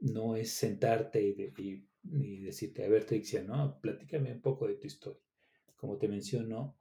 no 0.00 0.36
es 0.36 0.52
sentarte 0.52 1.22
y, 1.22 2.42
decirte, 2.42 2.84
a 2.84 2.88
ver, 2.88 3.04
Trixia, 3.04 3.42
no, 3.42 3.80
platícame 3.80 4.32
un 4.32 4.40
poco 4.40 4.66
de 4.66 4.74
tu 4.74 4.86
historia. 4.86 5.22
Como 5.76 5.98
te 5.98 6.08
menciono, 6.08 6.78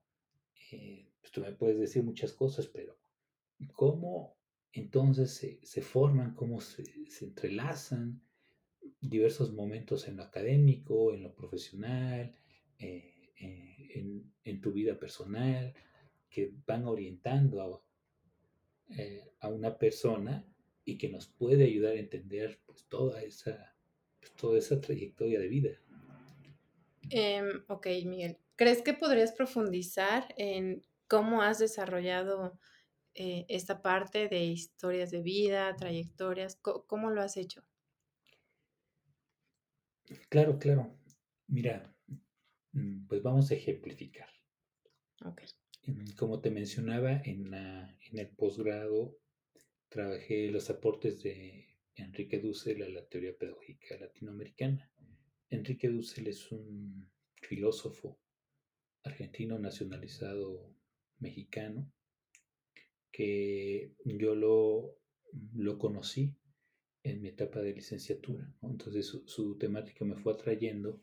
eh, 0.71 1.11
pues 1.19 1.31
tú 1.31 1.41
me 1.41 1.51
puedes 1.53 1.79
decir 1.79 2.03
muchas 2.03 2.33
cosas, 2.33 2.67
pero 2.67 2.97
¿cómo 3.73 4.37
entonces 4.71 5.59
se, 5.63 5.81
forman, 5.81 6.35
cómo 6.35 6.59
se, 6.59 6.83
se 7.09 7.25
entrelazan 7.25 8.21
diversos 9.09 9.53
momentos 9.53 10.07
en 10.07 10.17
lo 10.17 10.23
académico, 10.23 11.13
en 11.13 11.23
lo 11.23 11.33
profesional, 11.33 12.35
eh, 12.79 13.31
eh, 13.39 14.23
en, 14.43 14.61
tu 14.61 14.71
vida 14.71 14.97
personal, 14.97 15.73
que 16.29 16.53
van 16.65 16.85
orientando 16.85 17.83
eh, 18.89 19.31
a, 19.39 19.49
una 19.49 19.77
persona 19.77 20.45
y 20.83 20.97
que 20.97 21.09
nos 21.09 21.27
puede 21.27 21.65
ayudar 21.65 21.93
a 21.93 21.99
entender 21.99 22.59
pues, 22.65 22.85
toda, 22.87 23.21
esa, 23.21 23.75
pues, 24.19 24.33
toda 24.33 24.57
esa 24.57 24.79
trayectoria 24.81 25.39
de 25.39 25.47
vida. 25.47 25.69
Em, 27.09 27.63
ok, 27.67 27.87
Miguel. 28.05 28.37
¿Crees 28.55 28.81
que 28.81 28.93
podrías 28.93 29.31
profundizar 29.33 30.33
en 30.37 30.81
cómo 31.07 31.41
has 31.41 31.59
desarrollado 31.59 32.57
esta 33.13 33.81
parte 33.81 34.27
de 34.27 34.43
historias 34.45 35.11
de 35.11 35.21
vida, 35.21 35.75
trayectorias? 35.75 36.55
¿Cómo 36.55 37.11
lo 37.11 37.21
has 37.21 37.37
hecho? 37.37 37.63
Claro, 40.29 40.59
claro. 40.59 40.97
Mira, 41.47 41.95
Mm, 42.75 43.07
pues 43.07 43.23
vamos 43.23 43.49
a 43.49 43.55
ejemplificar. 43.55 44.27
Como 46.17 46.41
te 46.41 46.51
mencionaba, 46.51 47.21
en, 47.23 47.53
el 47.53 48.29
posgrado 48.35 49.17
trabajé 49.87 50.51
los 50.51 50.69
aportes 50.69 51.23
de 51.23 51.77
Enrique 51.95 52.39
Dussel 52.39 52.83
a 52.83 52.89
la 52.89 53.05
teoría 53.05 53.37
pedagógica 53.37 53.97
latinoamericana. 53.97 54.91
Enrique 55.49 55.87
Dussel 55.87 56.27
es 56.27 56.51
un 56.51 57.09
filósofo 57.41 58.19
argentino 59.03 59.57
nacionalizado 59.57 60.75
mexicano 61.19 61.89
que 63.09 63.93
yo 64.03 64.35
lo, 64.35 64.99
lo 65.53 65.77
conocí 65.77 66.35
en 67.05 67.21
mi 67.21 67.29
etapa 67.29 67.61
de 67.61 67.73
licenciatura. 67.73 68.51
Entonces 68.61 69.05
su, 69.05 69.27
su, 69.27 69.57
temática 69.57 70.03
me 70.05 70.15
fue 70.15 70.33
atrayendo 70.33 71.01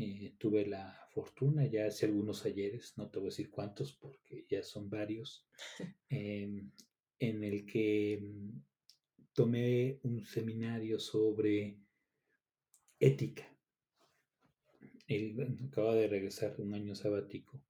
eh, 0.00 0.36
tuve 0.38 0.64
la 0.64 1.08
fortuna 1.10 1.66
ya 1.66 1.86
hace 1.86 2.06
algunos 2.06 2.44
ayeres, 2.44 2.96
no 2.96 3.10
te 3.10 3.18
voy 3.18 3.26
a 3.26 3.30
decir 3.30 3.50
cuántos 3.50 3.94
porque 3.94 4.46
ya 4.48 4.62
son 4.62 4.88
varios, 4.88 5.44
em, 6.08 6.70
en 7.18 7.42
el 7.42 7.66
que 7.66 8.20
mm, 8.22 8.62
tomé 9.32 9.98
un 10.04 10.24
seminario 10.24 11.00
sobre 11.00 11.80
ética. 13.00 13.52
Él 15.08 15.36
acaba 15.66 15.94
de 15.96 16.06
regresar 16.06 16.56
de 16.56 16.62
un 16.62 16.74
año 16.74 16.94
sabático 16.94 17.60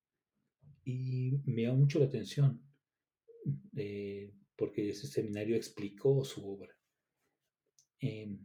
y 0.85 1.41
me 1.47 1.63
llamó 1.63 1.79
mucho 1.79 1.99
la 1.99 2.07
atención 2.07 2.63
eh, 3.77 4.35
porque 4.55 4.91
ese 4.91 5.07
seminario 5.07 5.57
explicó 5.57 6.25
su 6.25 6.47
obra. 6.47 6.78
Em, 8.01 8.41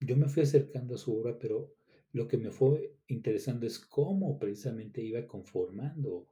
yo 0.00 0.16
me 0.16 0.28
fui 0.28 0.42
acercando 0.42 0.94
a 0.94 0.98
su 0.98 1.16
obra, 1.16 1.38
pero 1.38 1.74
lo 2.12 2.26
que 2.28 2.36
me 2.36 2.50
fue 2.50 2.96
interesando 3.06 3.66
es 3.66 3.78
cómo 3.78 4.38
precisamente 4.38 5.02
iba 5.02 5.26
conformando 5.26 6.28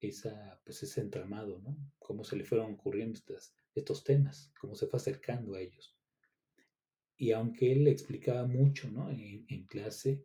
esa, 0.00 0.60
pues 0.64 0.82
ese 0.82 1.00
entramado, 1.00 1.58
¿no? 1.60 1.76
Cómo 1.98 2.24
se 2.24 2.36
le 2.36 2.44
fueron 2.44 2.74
ocurriendo 2.74 3.18
estos 3.74 4.04
temas, 4.04 4.52
cómo 4.60 4.74
se 4.74 4.86
fue 4.86 4.98
acercando 4.98 5.54
a 5.54 5.60
ellos. 5.60 5.96
Y 7.16 7.32
aunque 7.32 7.72
él 7.72 7.88
explicaba 7.88 8.46
mucho, 8.46 8.90
¿no? 8.90 9.10
En, 9.10 9.66
clase, 9.66 10.24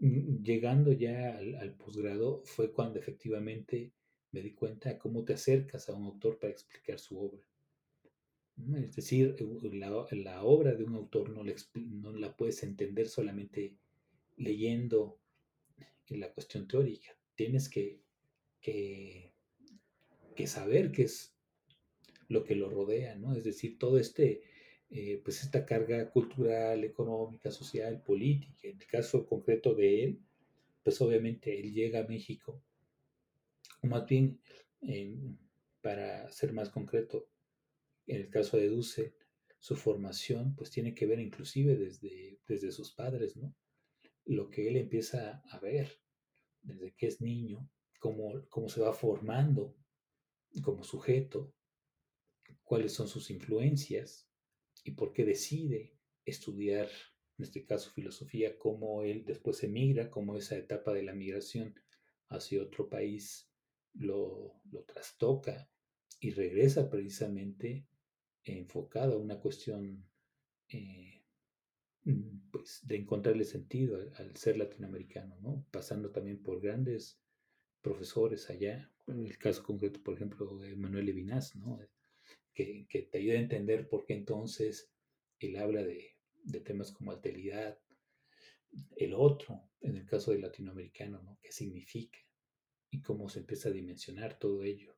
mm, 0.00 0.42
llegando 0.42 0.92
ya 0.92 1.38
al, 1.38 1.74
posgrado, 1.76 2.42
fue 2.44 2.72
cuando 2.72 2.98
efectivamente 2.98 3.92
me 4.32 4.42
di 4.42 4.52
cuenta 4.52 4.90
de 4.90 4.98
cómo 4.98 5.24
te 5.24 5.34
acercas 5.34 5.88
a 5.88 5.94
un 5.94 6.04
autor 6.04 6.38
para 6.38 6.52
explicar 6.52 6.98
su 6.98 7.18
obra. 7.18 7.42
Es 8.56 8.94
decir, 8.94 9.36
la, 9.72 10.44
obra 10.44 10.74
de 10.74 10.84
un 10.84 10.94
autor 10.94 11.30
no 11.30 11.42
la, 12.12 12.36
puedes 12.36 12.62
entender 12.62 13.08
solamente 13.08 13.76
leyendo 14.36 15.18
la 16.08 16.32
cuestión 16.32 16.68
teórica. 16.68 17.16
Tienes 17.34 17.68
que, 17.68 18.00
que, 18.60 19.32
saber 20.46 20.92
qué 20.92 21.02
es 21.02 21.34
lo 22.28 22.44
que 22.44 22.54
lo 22.54 22.70
rodea, 22.70 23.16
¿no? 23.16 23.34
Es 23.34 23.42
decir, 23.42 23.76
todo 23.78 23.98
este, 23.98 24.42
eh, 24.90 25.20
pues 25.24 25.42
esta 25.42 25.66
carga 25.66 26.10
cultural, 26.10 26.84
económica, 26.84 27.50
social, 27.50 28.02
política. 28.02 28.68
En 28.68 28.80
el 28.80 28.86
caso 28.86 29.26
concreto 29.26 29.74
de 29.74 30.04
él, 30.04 30.20
pues 30.84 31.00
obviamente 31.00 31.58
él 31.58 31.72
llega 31.72 32.00
a 32.00 32.06
México, 32.06 32.62
o 33.82 33.88
más 33.88 34.06
bien, 34.06 34.38
para 35.80 36.30
ser 36.30 36.52
más 36.52 36.70
concreto, 36.70 37.28
en 38.06 38.20
el 38.20 38.30
caso 38.30 38.56
de 38.56 38.68
Dussel, 38.68 39.14
su 39.58 39.76
formación 39.76 40.54
pues 40.54 40.70
tiene 40.70 40.94
que 40.94 41.06
ver 41.06 41.20
inclusive 41.20 41.76
desde, 41.76 42.38
desde 42.46 42.70
sus 42.70 42.92
padres, 42.92 43.36
¿no? 43.36 43.54
Lo 44.26 44.50
que 44.50 44.68
él 44.68 44.76
empieza 44.76 45.42
a 45.50 45.58
ver 45.58 46.00
desde 46.62 46.94
que 46.94 47.06
es 47.06 47.20
niño, 47.20 47.70
cómo, 47.98 48.46
cómo 48.48 48.68
se 48.68 48.80
va 48.80 48.92
formando 48.92 49.74
como 50.62 50.84
sujeto, 50.84 51.54
cuáles 52.62 52.92
son 52.92 53.08
sus 53.08 53.30
influencias 53.30 54.28
y 54.84 54.92
por 54.92 55.12
qué 55.12 55.24
decide 55.24 55.96
estudiar, 56.24 56.88
en 57.38 57.44
este 57.44 57.64
caso 57.64 57.90
filosofía, 57.90 58.58
cómo 58.58 59.02
él 59.02 59.24
después 59.24 59.62
emigra, 59.62 60.10
cómo 60.10 60.36
esa 60.36 60.56
etapa 60.56 60.92
de 60.92 61.02
la 61.02 61.14
migración 61.14 61.74
hacia 62.28 62.62
otro 62.62 62.88
país 62.88 63.50
lo, 63.94 64.60
lo 64.70 64.84
trastoca 64.84 65.70
y 66.20 66.30
regresa 66.30 66.90
precisamente 66.90 67.86
enfocado 68.44 69.14
a 69.14 69.18
una 69.18 69.40
cuestión 69.40 70.08
eh, 70.68 71.24
mm, 72.04 72.50
pues, 72.50 72.80
de 72.82 72.96
encontrarle 72.96 73.44
sentido 73.44 73.98
al, 74.16 74.36
ser 74.36 74.56
latinoamericano, 74.56 75.38
¿no? 75.40 75.66
pasando 75.70 76.10
también 76.10 76.42
por 76.42 76.60
grandes 76.60 77.20
profesores 77.80 78.48
allá, 78.50 78.90
en 79.06 79.26
el 79.26 79.38
caso 79.38 79.62
concreto, 79.62 80.02
por 80.02 80.14
ejemplo, 80.14 80.58
de 80.58 80.74
Manuel 80.76 81.06
Levinas, 81.06 81.54
¿no? 81.56 81.78
que, 82.54 82.86
que, 82.88 83.02
te 83.02 83.18
ayuda 83.18 83.34
a 83.34 83.42
entender 83.42 83.88
por 83.88 84.04
qué 84.04 84.14
entonces 84.14 84.90
él 85.38 85.56
habla 85.56 85.82
de, 85.82 86.14
de 86.44 86.60
temas 86.60 86.92
como 86.92 87.10
alteridad, 87.10 87.78
el 88.96 89.14
otro, 89.14 89.70
en 89.80 89.96
el 89.96 90.06
caso 90.06 90.32
del 90.32 90.42
latinoamericano, 90.42 91.22
¿no? 91.22 91.38
¿Qué 91.42 91.52
significa? 91.52 92.18
Y 92.90 93.02
cómo 93.02 93.28
se 93.28 93.40
empieza 93.40 93.68
a 93.68 93.72
dimensionar 93.72 94.38
todo 94.38 94.62
ello. 94.62 94.96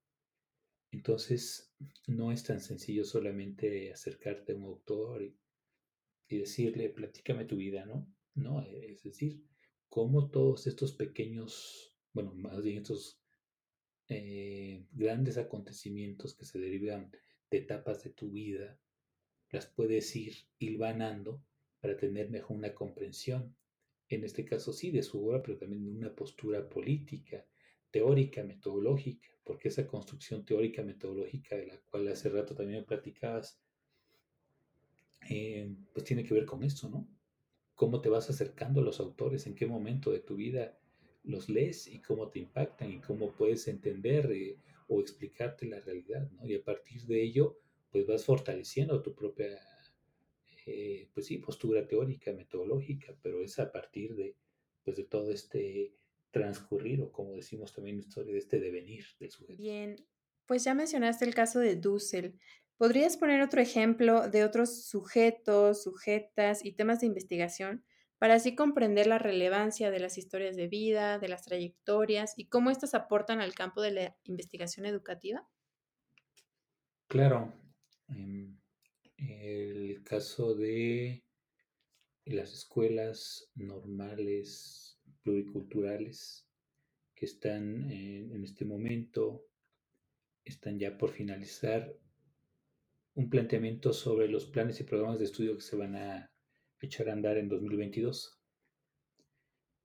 Entonces, 0.97 1.75
no 2.07 2.33
es 2.33 2.43
tan 2.43 2.59
sencillo 2.59 3.05
solamente 3.05 3.93
acercarte 3.93 4.53
a 4.53 4.57
un 4.57 4.65
autor 4.65 5.23
y, 5.23 5.37
decirle, 6.27 6.89
platícame 6.89 7.45
tu 7.45 7.57
vida, 7.57 7.85
¿no? 7.85 8.11
No, 8.35 8.63
es 8.63 9.03
decir, 9.03 9.45
cómo 9.91 10.31
todos 10.31 10.67
estos 10.67 10.93
pequeños, 10.95 11.95
bueno, 12.15 12.33
más 12.35 12.63
bien 12.63 12.79
estos 12.79 13.21
eh, 14.09 14.87
grandes 14.91 15.37
acontecimientos 15.37 16.35
que 16.35 16.47
se 16.47 16.59
derivan 16.59 17.13
de 17.51 17.59
etapas 17.59 18.03
de 18.03 18.11
tu 18.11 18.31
vida, 18.31 18.81
las 19.51 19.67
puedes 19.67 20.17
ir 20.17 20.35
hilvanando 20.59 21.45
para 21.79 21.99
tener 21.99 22.31
mejor 22.31 22.57
una 22.57 22.75
comprensión, 22.75 23.55
en 24.09 24.25
este 24.25 24.47
caso 24.47 24.73
sí, 24.73 24.91
de 24.91 25.03
su 25.03 25.23
obra, 25.27 25.43
pero 25.43 25.59
también 25.59 25.85
de 25.85 25.91
una 25.91 26.15
postura 26.15 26.67
política, 26.71 27.47
teórica, 27.97 28.45
metodológica, 28.45 29.31
porque 29.43 29.69
esa 29.69 29.87
construcción 29.87 30.45
teórica, 30.45 30.83
metodológica, 30.83 31.57
de 31.57 31.67
la 31.67 31.79
cual 31.79 32.07
hace 32.09 32.29
rato 32.29 32.55
también 32.55 32.85
platicabas, 32.85 33.59
eh, 35.31 35.75
pues 35.95 36.05
tiene 36.05 36.23
que 36.23 36.35
ver 36.35 36.45
con 36.45 36.63
esto, 36.63 36.91
¿no? 36.91 37.09
Cómo 37.75 38.03
te 38.03 38.11
vas 38.11 38.29
acercando 38.29 38.83
a 38.83 38.85
los 38.85 39.01
autores, 39.01 39.47
en 39.47 39.55
qué 39.55 39.67
momento 39.67 40.13
de 40.13 40.21
tu 40.21 40.37
vida 40.37 40.79
los 41.25 41.49
lees 41.49 41.87
y 41.87 42.01
cómo 42.03 42.29
te 42.29 42.39
impactan 42.39 42.93
y 42.93 43.01
cómo 43.01 43.33
puedes 43.33 43.67
entender 43.67 44.31
eh, 44.31 44.59
o 44.89 45.01
explicarte 45.01 45.65
la 45.65 45.81
realidad, 45.81 46.31
¿no? 46.33 46.47
Y 46.47 46.55
a 46.55 46.63
partir 46.63 47.07
de 47.07 47.23
ello, 47.23 47.59
pues 47.91 48.07
vas 48.07 48.27
fortaleciendo 48.27 49.01
tu 49.01 49.15
propia, 49.15 49.59
eh, 50.67 51.09
pues 51.15 51.25
sí, 51.25 51.39
postura 51.39 51.89
teórica, 51.89 52.31
metodológica, 52.35 53.17
pero 53.23 53.43
es 53.43 53.59
a 53.59 53.73
partir 53.73 54.15
de, 54.17 54.37
pues 54.85 54.99
de 54.99 55.05
todo 55.05 55.31
este 55.31 55.95
transcurrir 56.37 57.01
o 57.01 57.11
como 57.11 57.33
decimos 57.33 57.73
también 57.73 57.97
en 57.97 58.01
historia 58.01 58.33
de 58.33 58.39
este 58.39 58.61
devenir 58.61 59.07
del 59.19 59.31
sujeto. 59.31 59.63
Bien, 59.63 59.97
pues 60.45 60.65
ya 60.65 60.75
mencionaste 60.75 61.25
el 61.25 61.35
caso 61.35 61.61
de 61.61 61.77
Dussel. 61.77 62.39
¿Podrías 62.77 63.17
poner 63.17 63.41
otro 63.41 63.63
ejemplo 63.63 64.29
de 64.29 64.45
otros 64.45 64.85
sujetos, 64.85 65.83
sujetas 65.83 66.63
y 66.63 66.73
temas 66.73 67.01
de 67.01 67.07
investigación 67.07 67.85
para 68.19 68.35
así 68.35 68.55
comprender 68.55 69.07
la 69.07 69.19
relevancia 69.19 69.91
de 69.91 69.99
las 69.99 70.19
historias 70.19 70.57
de 70.57 70.69
vida, 70.69 71.19
de 71.19 71.29
las 71.29 71.43
trayectorias 71.43 72.35
y 72.37 72.49
cómo 72.49 72.71
éstas 72.71 72.93
aportan 72.93 73.41
al 73.41 73.55
campo 73.55 73.81
de 73.81 73.93
la 73.93 74.17
investigación 74.25 74.85
educativa? 74.85 75.49
Claro. 77.09 77.55
En 78.09 78.61
el 79.17 80.03
caso 80.05 80.55
de 80.55 81.25
las 82.27 82.53
escuelas 82.53 83.51
normales 83.55 84.86
pluriculturales 85.27 86.47
que 87.17 87.27
están 87.27 87.91
en, 87.91 88.45
este 88.45 88.65
momento, 88.65 89.45
están 90.45 90.79
ya 90.79 90.97
por 90.97 91.11
finalizar 91.11 91.99
un 93.15 93.29
planteamiento 93.29 93.93
sobre 93.93 94.29
los 94.29 94.47
planes 94.47 94.79
y 94.79 94.85
programas 94.85 95.19
de 95.19 95.25
estudio 95.25 95.57
que 95.57 95.63
se 95.63 95.75
van 95.75 95.97
a 95.97 96.31
echar 96.81 97.09
a 97.09 97.15
andar 97.15 97.39
en 97.39 97.49
2022. 97.49 98.39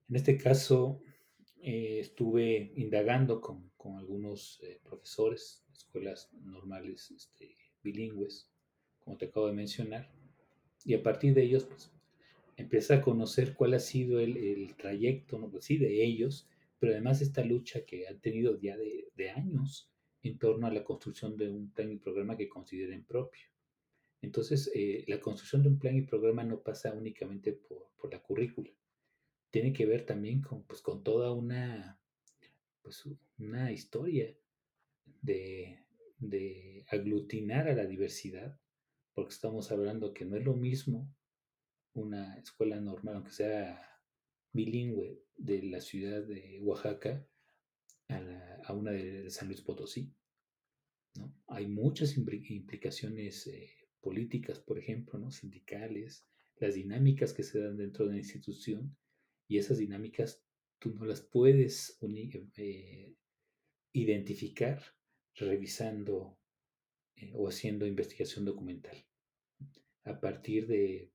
En 0.10 0.16
este 0.16 0.38
caso, 0.38 1.02
eh, 1.64 1.98
estuve 2.00 2.74
indagando 2.76 3.42
con, 3.42 3.72
algunos 3.98 4.62
eh, 4.62 4.80
profesores 4.84 5.64
de 5.70 5.74
escuelas 5.74 6.30
normales 6.34 7.10
este, 7.10 7.58
bilingües, 7.82 8.52
como 9.00 9.18
te 9.18 9.26
acabo 9.26 9.48
de 9.48 9.54
mencionar, 9.54 10.14
y 10.86 10.94
a 10.94 11.02
partir 11.02 11.34
de 11.34 11.44
ellos, 11.44 11.64
pues, 11.66 11.92
empieza 12.62 12.96
a 12.96 13.02
conocer 13.02 13.54
cuál 13.56 13.74
ha 13.74 13.80
sido 13.80 14.20
el, 14.20 14.76
trayecto, 14.76 15.38
¿no? 15.38 15.50
pues 15.50 15.66
sí, 15.66 15.78
de 15.78 16.04
ellos, 16.04 16.48
pero 16.80 16.94
además 16.94 17.22
esta 17.22 17.44
lucha 17.44 17.86
que 17.86 18.08
han 18.08 18.20
tenido 18.20 18.60
ya 18.60 18.78
de, 18.78 19.30
años 19.36 19.92
en 20.24 20.40
torno 20.40 20.66
a 20.66 20.72
la 20.72 20.84
construcción 20.84 21.38
de 21.38 21.48
un 21.48 21.72
plan 21.72 21.92
y 21.92 21.98
programa 21.98 22.36
que 22.36 22.50
consideren 22.50 23.04
propio. 23.04 23.44
Entonces, 24.22 24.72
eh, 24.74 25.04
la 25.08 25.20
construcción 25.20 25.62
de 25.62 25.70
un 25.70 25.80
plan 25.80 25.96
y 25.96 26.02
programa 26.02 26.44
no 26.44 26.62
pasa 26.62 26.92
únicamente 26.92 27.54
por, 27.54 27.92
la 28.12 28.20
currícula, 28.20 28.72
tiene 29.52 29.72
que 29.74 29.86
ver 29.86 30.06
también 30.06 30.42
con, 30.42 30.64
pues, 30.64 30.82
con 30.82 31.04
toda 31.04 31.32
una, 31.32 32.00
pues, 32.82 33.08
una 33.38 33.72
historia 33.72 34.36
de, 35.22 35.80
de 36.18 36.84
aglutinar 36.90 37.68
a 37.68 37.76
la 37.76 37.86
diversidad, 37.86 38.60
porque 39.14 39.34
estamos 39.34 39.72
hablando 39.72 40.14
que 40.14 40.26
no 40.26 40.36
es 40.36 40.44
lo 40.44 40.56
mismo 40.56 41.08
una 41.94 42.38
escuela 42.38 42.80
normal, 42.80 43.16
aunque 43.16 43.32
sea 43.32 43.82
bilingüe, 44.54 45.24
de 45.38 45.64
la 45.64 45.82
ciudad 45.82 46.24
de 46.24 46.60
Oaxaca 46.62 47.28
a, 48.10 48.74
una 48.74 48.92
de 48.92 49.30
San 49.30 49.48
Luis 49.48 49.62
Potosí. 49.62 50.14
¿no? 51.16 51.36
Hay 51.48 51.68
muchas 51.68 52.16
implicaciones 52.18 53.48
eh, 53.48 53.72
políticas, 54.02 54.60
por 54.60 54.78
ejemplo, 54.78 55.18
¿no? 55.20 55.32
sindicales, 55.32 56.28
las 56.58 56.76
dinámicas 56.76 57.34
que 57.34 57.44
se 57.44 57.60
dan 57.60 57.78
dentro 57.78 58.06
de 58.06 58.12
la 58.12 58.18
institución 58.18 58.96
y 59.48 59.58
esas 59.58 59.78
dinámicas 59.80 60.44
tú 60.80 60.94
no 60.94 61.06
las 61.06 61.22
puedes 61.22 62.00
eh, 62.58 63.16
identificar 63.94 64.82
revisando 65.36 66.40
eh, 67.16 67.32
o 67.34 67.48
haciendo 67.48 67.88
investigación 67.88 68.46
documental 68.46 69.06
a 70.04 70.20
partir 70.20 70.68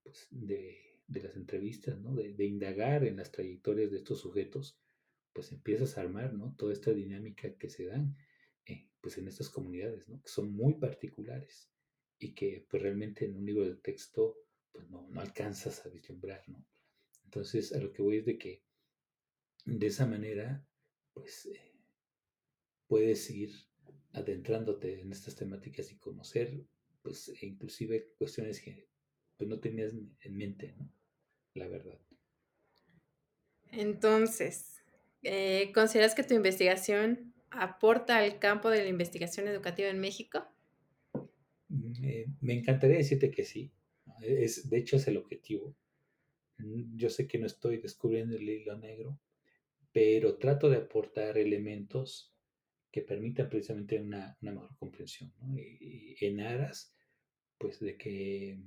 pues, 0.03 0.29
de, 0.31 1.01
de, 1.07 1.23
las 1.23 1.37
entrevistas, 1.37 1.99
¿no? 1.99 2.15
de, 2.15 2.45
indagar 2.45 3.05
en 3.05 3.17
las 3.17 3.33
trayectorias 3.33 3.91
de 3.91 3.99
estos 3.99 4.21
sujetos, 4.21 4.79
pues 5.33 5.53
empiezas 5.53 5.97
a 5.97 6.03
armar 6.03 6.33
¿no? 6.33 6.55
toda 6.57 6.73
esta 6.73 6.93
dinámica 6.93 7.55
que 7.57 7.69
se 7.69 7.87
dan 7.87 8.17
eh, 8.65 8.89
pues 9.01 9.19
en 9.19 9.29
estas 9.29 9.51
comunidades, 9.51 10.09
¿no? 10.09 10.23
que 10.23 10.29
son 10.29 10.53
muy 10.53 10.75
particulares 10.75 11.71
y 12.19 12.35
que 12.35 12.67
pues 12.71 12.83
realmente 12.83 13.25
en 13.27 13.37
un 13.37 13.45
libro 13.45 13.65
de 13.65 13.77
texto 13.77 14.37
pues 14.73 14.89
no, 14.89 15.07
no 15.09 15.21
alcanzas 15.21 15.85
a 15.85 15.89
vislumbrar. 15.89 16.43
¿no? 16.49 16.65
Entonces 17.25 17.73
a 17.73 17.81
lo 17.81 17.93
que 17.93 18.03
voy 18.03 18.19
es 18.19 18.27
de 18.27 18.39
que 18.39 18.63
de 19.65 19.87
esa 19.87 20.07
manera 20.07 20.67
pues 21.13 21.47
eh, 21.47 21.73
puedes 22.87 23.29
ir 23.31 23.53
adentrándote 24.13 25.01
en 25.01 25.13
estas 25.13 25.35
temáticas 25.35 25.91
y 25.93 25.99
conocer 25.99 26.65
pues 27.07 27.29
e 27.29 27.47
inclusive 27.47 28.15
cuestiones 28.19 28.61
que 28.61 28.89
pues, 29.37 29.49
no 29.49 29.61
tenías 29.61 29.93
en 30.21 30.37
mente, 30.37 30.75
¿no? 30.77 30.91
La 31.55 31.69
verdad. 31.69 31.99
Entonces, 33.71 34.83
eh, 35.23 35.71
¿consideras 35.73 36.17
que 36.17 36.25
tu 36.25 36.35
investigación 36.35 37.33
aporta 37.51 38.19
al 38.19 38.41
campo 38.41 38.71
de 38.71 38.83
la 38.83 38.89
investigación 38.89 39.47
educativa 39.47 39.89
en 39.89 40.01
México? 40.01 40.45
me 42.41 42.55
encantaría 42.55 42.99
decirte 42.99 43.31
que 43.31 43.45
sí. 43.45 43.73
Es, 44.21 44.71
de 44.71 44.79
hecho, 44.79 44.97
es 44.97 45.09
el 45.09 45.17
objetivo. 45.17 45.77
Mm, 46.59 46.97
yo 46.97 47.11
sé 47.11 47.27
que 47.27 47.39
no 47.39 47.47
estoy 47.47 47.79
descubriendo 47.79 48.37
el 48.37 48.49
hilo 48.49 48.77
negro, 48.77 49.21
pero 49.93 50.37
trato 50.39 50.69
de 50.69 50.77
aportar 50.77 51.39
elementos 51.39 52.35
que 52.91 53.03
permitan 53.03 53.49
precisamente 53.49 54.01
una, 54.01 54.37
mejor 54.41 54.77
comprensión, 54.79 55.33
¿no? 55.41 55.59
y, 55.59 56.17
en 56.21 56.41
aras 56.41 56.96
pues 57.59 57.81
de 57.81 57.97
que 57.97 58.61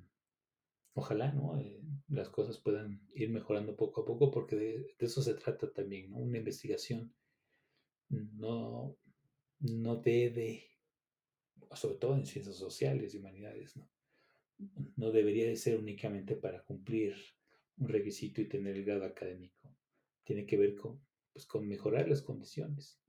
ojalá, 0.93 1.31
¿no? 1.31 1.59
Eh, 1.59 1.81
las 2.09 2.29
cosas 2.29 2.57
puedan 2.57 3.01
ir 3.13 3.29
mejorando 3.29 3.75
poco 3.75 4.01
a 4.01 4.05
poco, 4.05 4.31
porque 4.31 4.55
de, 4.55 4.95
eso 4.99 5.21
se 5.21 5.35
trata 5.35 5.71
también, 5.71 6.11
¿no? 6.11 6.17
Una 6.17 6.37
investigación 6.39 7.13
no, 8.09 8.97
no 9.59 9.95
debe 9.97 10.69
sobre 11.75 11.95
todo 11.95 12.15
en 12.15 12.25
ciencias 12.25 12.55
sociales 12.55 13.13
y 13.13 13.17
humanidades, 13.17 13.77
¿no? 13.77 13.89
No 14.97 15.11
debería 15.11 15.45
de 15.45 15.55
ser 15.55 15.77
únicamente 15.77 16.35
para 16.35 16.63
cumplir 16.63 17.15
un 17.77 17.87
requisito 17.87 18.41
y 18.41 18.49
tener 18.49 18.75
el 18.75 18.83
grado 18.83 19.05
académico. 19.05 19.73
Tiene 20.23 20.45
que 20.45 20.57
ver 20.57 20.75
con, 20.75 20.99
pues, 21.31 21.45
con 21.45 21.67
mejorar 21.67 22.09
las 22.09 22.21
condiciones. 22.21 22.99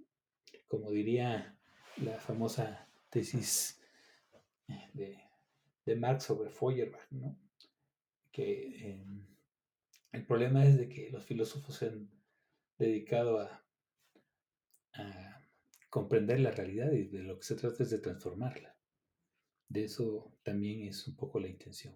Como 0.69 0.90
diría 0.90 1.59
la 2.03 2.19
famosa 2.19 2.88
tesis 3.11 3.81
de, 4.95 5.19
de 5.85 5.97
Marx 5.97 6.25
sobre 6.25 6.51
Feuerbach, 6.51 7.11
¿no? 7.11 7.38
Que 8.31 8.90
em, 8.90 9.27
el 10.12 10.27
problema 10.27 10.64
es 10.64 10.77
de 10.79 10.88
que 10.88 11.11
los 11.11 11.25
filósofos 11.25 11.77
se 11.77 11.87
han 11.87 12.11
dedicado 12.79 13.40
a, 13.40 13.64
a 14.95 15.49
comprender 15.88 16.40
la 16.40 16.51
realidad 16.51 16.93
y 16.93 17.05
de 17.05 17.23
lo 17.23 17.38
que 17.38 17.45
se 17.45 17.57
trata 17.57 17.83
es 17.83 17.90
de 17.90 17.99
transformarla. 17.99 18.77
De 19.69 19.85
eso 19.85 20.37
también 20.43 20.88
es 20.88 21.07
un 21.07 21.16
poco 21.16 21.38
la 21.38 21.49
intención. 21.49 21.95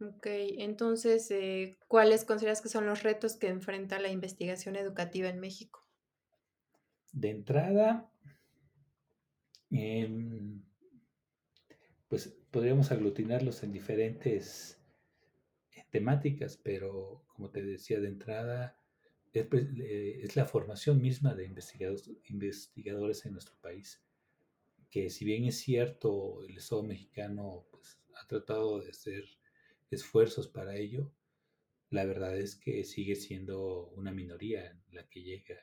Ok, 0.00 0.26
entonces, 0.26 1.30
eh, 1.30 1.76
¿cuáles 1.86 2.24
consideras 2.24 2.62
que 2.62 2.70
son 2.70 2.86
los 2.86 3.02
retos 3.02 3.36
que 3.36 3.48
enfrenta 3.48 3.98
la 3.98 4.10
investigación 4.10 4.76
educativa 4.76 5.28
en 5.28 5.40
México? 5.40 5.86
De 7.12 7.30
entrada, 7.30 8.10
em, 9.70 10.62
pues 12.10 12.36
podríamos 12.50 12.90
aglutinarlos 12.90 13.62
en 13.62 13.70
diferentes 13.70 14.82
eh, 15.70 15.84
temáticas, 15.90 16.58
pero 16.60 17.24
como 17.28 17.50
te 17.50 17.62
decía 17.62 18.00
de 18.00 18.08
entrada, 18.08 18.76
es, 19.32 19.46
pues, 19.46 19.68
es 19.78 20.34
la 20.34 20.44
formación 20.44 21.00
misma 21.00 21.36
de 21.36 21.44
investigadores, 21.44 22.10
investigadores 22.24 23.24
en 23.26 23.32
nuestro 23.32 23.54
país, 23.60 24.02
que 24.90 25.08
si 25.08 25.24
bien 25.24 25.44
es 25.44 25.58
cierto, 25.58 26.42
el 26.42 26.58
Estado 26.58 26.82
mexicano 26.82 27.64
pues, 27.70 28.00
ha 28.20 28.26
tratado 28.26 28.80
de 28.80 28.90
hacer 28.90 29.24
esfuerzos 29.92 30.48
para 30.48 30.76
ello, 30.76 31.12
la 31.90 32.04
verdad 32.04 32.36
es 32.36 32.56
que 32.56 32.82
sigue 32.82 33.14
siendo 33.14 33.86
una 33.94 34.10
minoría 34.10 34.76
la 34.90 35.08
que 35.08 35.22
llega 35.22 35.60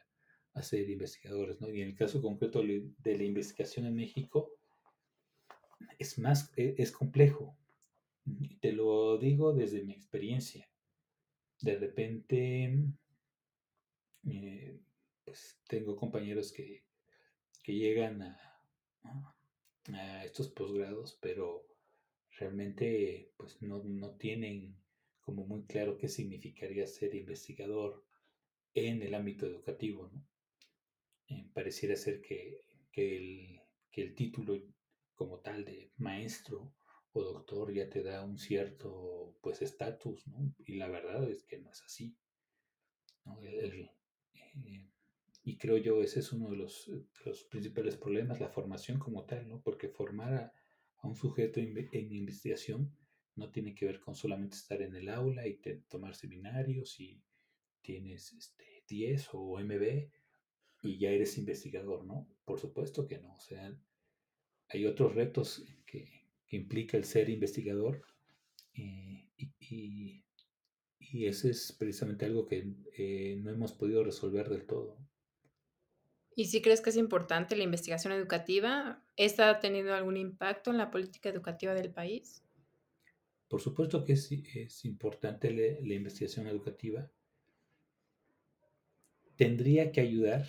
a 0.53 0.63
ser 0.63 0.89
investigadores, 0.89 1.59
¿no? 1.59 1.69
Y 1.69 1.81
en 1.81 1.89
el 1.89 1.95
caso 1.95 2.21
concreto 2.21 2.61
de 2.61 3.17
la 3.17 3.23
investigación 3.23 3.85
en 3.85 3.95
México, 3.95 4.56
es 5.99 6.17
más, 6.19 6.51
e, 6.55 6.75
es 6.77 6.91
complejo. 6.91 7.57
Te 8.61 8.73
lo 8.73 9.17
digo 9.17 9.53
desde 9.53 9.83
mi 9.83 9.93
experiencia. 9.93 10.69
De 11.61 11.77
repente, 11.77 12.77
eh, 14.29 14.79
pues 15.23 15.59
tengo 15.67 15.95
compañeros 15.95 16.51
que, 16.51 16.83
que 17.63 17.73
llegan 17.73 18.21
a, 18.21 18.43
estos 20.25 20.49
posgrados, 20.49 21.17
pero 21.21 21.65
realmente 22.37 23.31
pues 23.37 23.61
no, 23.61 23.81
no 23.85 24.11
tienen 24.17 24.75
como 25.21 25.45
muy 25.45 25.63
claro 25.63 25.97
qué 25.97 26.09
significaría 26.09 26.85
ser 26.85 27.15
investigador 27.15 28.03
en 28.73 29.01
el 29.01 29.15
ámbito 29.15 29.45
educativo. 29.45 30.11
Eh, 31.29 31.47
pareciera 31.53 31.95
ser 31.95 32.21
que, 32.21 32.65
que, 32.91 33.17
el, 33.17 33.61
que 33.89 34.01
el 34.01 34.13
título 34.13 34.61
como 35.17 35.39
tal 35.39 35.65
de 35.65 35.91
maestro 35.97 36.73
o 37.11 37.23
doctor 37.23 37.73
ya 37.73 37.89
te 37.89 38.03
da 38.03 38.23
un 38.23 38.37
cierto 38.37 39.35
pues 39.41 39.61
estatus, 39.61 40.27
¿no? 40.27 40.55
Y 40.65 40.75
la 40.75 40.87
verdad 40.87 41.29
es 41.29 41.43
que 41.43 41.57
no 41.57 41.69
es 41.71 41.81
así. 41.83 42.15
¿no? 43.25 43.41
Eh, 43.43 43.89
y 45.43 45.57
creo 45.57 45.77
yo 45.77 46.01
ese 46.01 46.19
es 46.19 46.31
uno 46.31 46.49
de 46.49 46.57
los, 46.57 46.89
los, 47.25 47.43
principales 47.45 47.97
problemas, 47.97 48.39
la 48.39 48.49
formación 48.49 48.99
como 48.99 49.25
tal, 49.25 49.47
¿no? 49.49 49.61
Porque 49.61 49.89
formar 49.89 50.33
a, 50.33 50.53
a 50.99 51.07
un 51.07 51.15
sujeto 51.15 51.59
en 51.59 52.13
investigación 52.13 52.95
no 53.35 53.51
tiene 53.51 53.73
que 53.73 53.85
ver 53.85 53.99
con 53.99 54.15
solamente 54.15 54.57
estar 54.57 54.81
en 54.81 54.95
el 54.95 55.09
aula 55.09 55.47
y 55.47 55.59
tomar 55.89 56.15
seminarios 56.15 56.99
y 56.99 57.21
tienes 57.81 58.33
este, 58.33 58.83
10 58.87 59.29
o 59.33 59.59
MB 59.59 60.09
y 60.83 60.99
ya 60.99 61.09
eres 61.09 61.37
investigador, 61.37 62.05
¿no? 62.05 62.27
Por 62.45 62.59
supuesto 62.59 63.07
que 63.07 63.19
no. 63.19 63.35
O 63.35 63.39
sea, 63.39 63.75
hay 64.69 64.85
otros 64.85 65.15
retos 65.15 65.63
que, 65.85 66.15
implica 66.49 66.95
el 66.95 67.03
ser 67.03 67.29
investigador 67.29 68.01
eh, 68.73 69.29
y, 69.59 70.23
y, 70.97 71.25
ese 71.25 71.49
es 71.49 71.73
precisamente 71.77 72.25
algo 72.25 72.45
que 72.45 72.73
eh, 72.97 73.37
no 73.43 73.51
hemos 73.51 73.73
podido 73.73 74.01
resolver 74.01 74.47
del 74.47 74.65
todo. 74.65 74.97
¿Y 76.35 76.45
si 76.45 76.61
crees 76.61 76.79
que 76.79 76.91
es 76.91 76.95
importante 76.95 77.57
la 77.57 77.63
investigación 77.63 78.13
educativa? 78.13 79.03
¿Está 79.17 79.59
teniendo 79.59 79.93
algún 79.93 80.15
impacto 80.15 80.71
en 80.71 80.77
la 80.77 80.89
política 80.89 81.27
educativa 81.27 81.73
del 81.73 81.91
país? 81.91 82.43
Por 83.49 83.59
supuesto 83.59 84.05
que 84.05 84.13
es, 84.13 84.31
es 84.31 84.85
importante 84.85 85.51
la, 85.51 85.85
la, 85.85 85.93
investigación 85.95 86.47
educativa. 86.47 87.09
Tendría 89.35 89.91
que 89.91 90.01
ayudar 90.01 90.45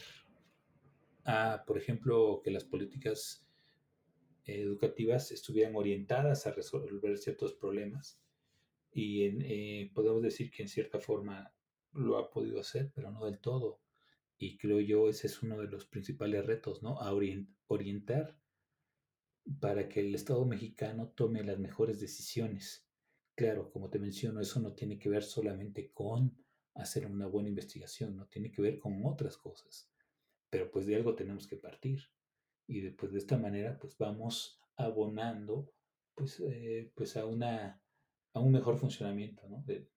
a, 1.24 1.64
por 1.66 1.78
ejemplo, 1.78 2.40
que 2.44 2.50
las 2.50 2.64
políticas 2.64 3.48
educativas 4.49 5.31
estuvieran 5.33 5.77
orientadas 5.77 6.47
a 6.47 6.53
resolver 6.53 7.19
ciertos 7.19 7.55
problemas. 7.55 8.21
Y 8.91 9.25
eh, 9.25 9.91
podemos 9.95 10.23
decir 10.23 10.51
que 10.51 10.63
en 10.63 10.69
cierta 10.69 10.99
forma 10.99 11.55
lo 11.93 12.19
ha 12.19 12.31
podido 12.31 12.61
hacer, 12.61 12.91
pero 12.95 13.11
no 13.11 13.25
del 13.27 13.39
todo 13.39 13.81
y 14.39 14.57
creo 14.57 14.81
yo 14.81 15.09
ese 15.09 15.27
es 15.27 15.43
uno 15.43 15.59
de 15.59 15.67
los 15.67 15.85
principales 15.87 16.47
retos, 16.47 16.83
¿no? 16.83 16.97
Orientar 17.67 18.39
para 19.61 19.89
que 19.89 20.01
el 20.01 20.15
Estado 20.15 20.45
mexicano 20.47 21.09
tome 21.09 21.43
las 21.43 21.59
mejores 21.59 22.01
decisiones. 22.01 22.87
Claro, 23.35 23.71
como 23.73 23.91
te 23.91 23.99
menciono, 23.99 24.41
eso 24.41 24.61
no 24.61 24.75
tiene 24.75 24.99
que 24.99 25.09
ver 25.09 25.25
solamente 25.25 25.91
con 25.93 26.37
hacer 26.75 27.07
una 27.07 27.27
buena 27.27 27.49
investigación, 27.49 28.17
no 28.17 28.27
tiene 28.27 28.53
que 28.53 28.63
ver 28.63 28.79
con 28.79 29.05
otras 29.05 29.37
cosas. 29.37 29.91
Pero 30.51 30.71
pues 30.71 30.87
de 30.87 30.95
algo 30.95 31.17
tenemos 31.17 31.49
que 31.49 31.57
partir. 31.57 32.01
Y 32.68 32.83
después 32.83 33.11
de 33.12 33.18
esta 33.18 33.38
manera, 33.38 33.78
pues 33.78 33.96
vamos 33.98 34.61
abonando 34.76 35.72
pues, 36.14 36.40
eh, 36.40 36.92
pues 36.94 37.16
a, 37.16 37.24
una, 37.24 37.83
a 38.35 38.40
un 38.40 38.52
mejor 38.52 38.78
funcionamiento 38.78 39.48
¿no? 39.48 39.62
de, 39.66 39.88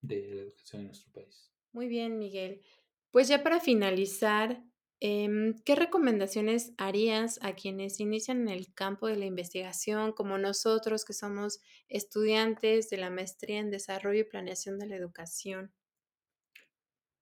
de 0.00 0.34
la 0.34 0.42
educación 0.42 0.80
en 0.80 0.86
nuestro 0.88 1.12
país. 1.12 1.52
Muy 1.72 1.88
bien, 1.88 2.18
Miguel. 2.18 2.62
Pues 3.10 3.28
ya 3.28 3.42
para 3.42 3.60
finalizar, 3.60 4.64
em, 5.00 5.56
¿qué 5.64 5.74
recomendaciones 5.74 6.72
harías 6.78 7.38
a 7.42 7.54
quienes 7.54 8.00
inician 8.00 8.42
en 8.42 8.48
el 8.48 8.72
campo 8.72 9.06
de 9.06 9.16
la 9.16 9.26
investigación, 9.26 10.12
como 10.12 10.38
nosotros 10.38 11.04
que 11.04 11.12
somos 11.12 11.60
estudiantes 11.88 12.88
de 12.88 12.96
la 12.96 13.10
maestría 13.10 13.58
en 13.58 13.70
desarrollo 13.70 14.20
y 14.20 14.24
planeación 14.24 14.78
de 14.78 14.86
la 14.86 14.96
educación? 14.96 15.72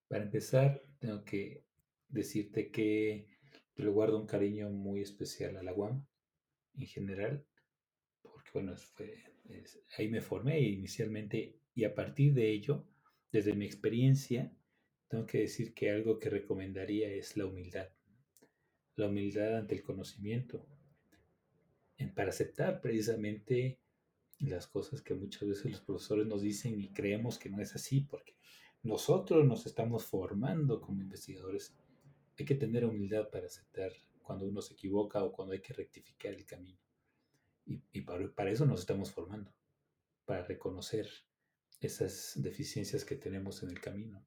Para 0.07 0.23
empezar, 0.23 0.81
tengo 0.99 1.23
que 1.23 1.65
decirte 2.07 2.71
que 2.71 3.38
yo 3.79 3.85
le 3.85 3.91
guardo 3.91 4.19
un 4.19 4.27
cariño 4.27 4.69
muy 4.69 4.99
especial 4.99 5.55
a 5.55 5.63
la 5.63 5.73
UAM 5.73 6.05
en 6.73 6.85
general, 6.85 7.45
porque 8.21 8.49
bueno, 8.53 8.75
ahí 9.97 10.09
me 10.09 10.19
formé 10.19 10.59
inicialmente 10.59 11.61
y 11.73 11.85
a 11.85 11.95
partir 11.95 12.33
de 12.33 12.51
ello, 12.51 12.85
desde 13.31 13.53
mi 13.53 13.65
experiencia, 13.65 14.53
tengo 15.07 15.25
que 15.25 15.39
decir 15.39 15.73
que 15.73 15.91
algo 15.91 16.19
que 16.19 16.29
recomendaría 16.29 17.09
es 17.09 17.37
la 17.37 17.45
humildad. 17.45 17.87
La 18.97 19.07
humildad 19.07 19.55
ante 19.55 19.75
el 19.75 19.83
conocimiento. 19.83 20.67
Para 22.15 22.31
aceptar 22.31 22.81
precisamente 22.81 23.79
las 24.39 24.67
cosas 24.67 25.01
que 25.01 25.13
muchas 25.13 25.47
veces 25.47 25.71
los 25.71 25.81
profesores 25.81 26.27
nos 26.27 26.41
dicen 26.41 26.81
y 26.81 26.89
creemos 26.91 27.39
que 27.39 27.49
no 27.49 27.61
es 27.61 27.73
así, 27.75 28.01
porque 28.01 28.35
nosotros 28.83 29.45
nos 29.45 29.65
estamos 29.65 30.03
formando 30.03 30.81
como 30.81 31.01
investigadores. 31.01 31.73
Hay 32.39 32.45
que 32.45 32.55
tener 32.55 32.85
humildad 32.85 33.29
para 33.29 33.47
aceptar 33.47 33.91
cuando 34.23 34.47
uno 34.47 34.61
se 34.61 34.73
equivoca 34.73 35.21
o 35.23 35.33
cuando 35.33 35.53
hay 35.53 35.61
que 35.61 35.73
rectificar 35.73 36.33
el 36.33 36.45
camino. 36.45 36.79
Y, 37.65 38.01
para, 38.01 38.49
eso 38.49 38.65
nos 38.65 38.79
estamos 38.79 39.11
formando, 39.11 39.53
para 40.25 40.45
reconocer 40.45 41.07
esas 41.81 42.33
deficiencias 42.41 43.03
que 43.03 43.15
tenemos 43.15 43.61
en 43.61 43.69
el 43.69 43.81
camino. 43.81 44.25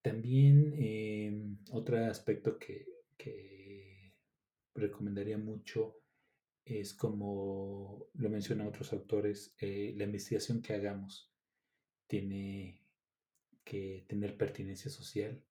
También 0.00 0.74
em, 0.78 1.58
otro 1.72 1.98
aspecto 2.06 2.58
que, 2.58 2.86
recomendaría 4.74 5.38
mucho 5.38 6.00
es 6.64 6.94
como 6.94 8.08
lo 8.14 8.30
mencionan 8.30 8.66
otros 8.66 8.92
autores, 8.92 9.54
eh, 9.60 9.92
la 9.96 10.04
investigación 10.04 10.62
que 10.62 10.72
hagamos 10.72 11.30
tiene 12.06 12.82
que 13.64 14.04
tener 14.08 14.36
pertinencia 14.36 14.90
social 14.90 15.44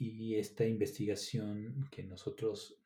y 0.00 0.36
esta 0.36 0.64
investigación 0.64 1.86
que 1.90 2.02
nosotros 2.02 2.82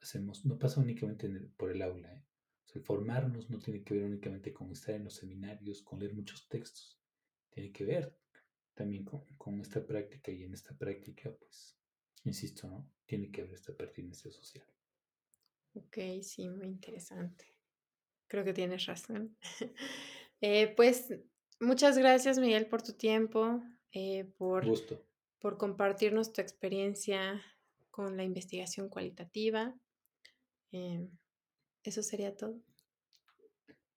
hacemos 0.00 0.46
no 0.46 0.58
pasa 0.58 0.80
únicamente 0.80 1.28
por 1.58 1.70
el 1.70 1.82
aula. 1.82 2.10
¿eh? 2.10 2.24
el 2.74 2.80
formarnos 2.80 3.50
no 3.50 3.58
tiene 3.58 3.84
que 3.84 3.92
ver 3.92 4.04
únicamente 4.04 4.50
con 4.50 4.72
estar 4.72 4.94
en 4.94 5.04
los 5.04 5.12
seminarios, 5.12 5.82
con 5.82 6.00
leer 6.00 6.14
muchos 6.14 6.48
textos. 6.48 6.98
Tiene 7.50 7.70
que 7.70 7.84
ver 7.84 8.16
también 8.72 9.04
con, 9.04 9.60
esta 9.60 9.86
práctica 9.86 10.32
y 10.32 10.44
en 10.44 10.54
esta 10.54 10.74
práctica, 10.74 11.30
pues, 11.38 11.76
insisto, 12.24 12.66
¿no? 12.66 12.90
Tiene 13.04 13.30
que 13.30 13.42
haber 13.42 13.52
esta 13.52 13.76
pertinencia 13.76 14.32
social. 14.32 14.66
Ok, 15.74 15.98
sí, 16.22 16.48
muy 16.48 16.66
interesante. 16.66 17.44
Creo 18.26 18.42
que 18.42 18.54
tienes 18.54 18.86
razón. 18.86 19.36
Eh, 20.44 20.74
pues 20.74 21.14
muchas 21.60 21.96
gracias, 21.96 22.36
Miguel, 22.40 22.66
por 22.66 22.82
tu 22.82 22.94
tiempo, 22.94 23.62
eh, 23.92 24.24
por, 24.36 24.64
por 25.42 25.58
compartirnos 25.58 26.32
tu 26.32 26.40
experiencia 26.40 27.42
con 27.90 28.16
la 28.16 28.22
investigación 28.22 28.88
cualitativa. 28.88 29.74
Em, 30.70 31.10
eso 31.82 32.02
sería 32.02 32.34
todo. 32.36 32.54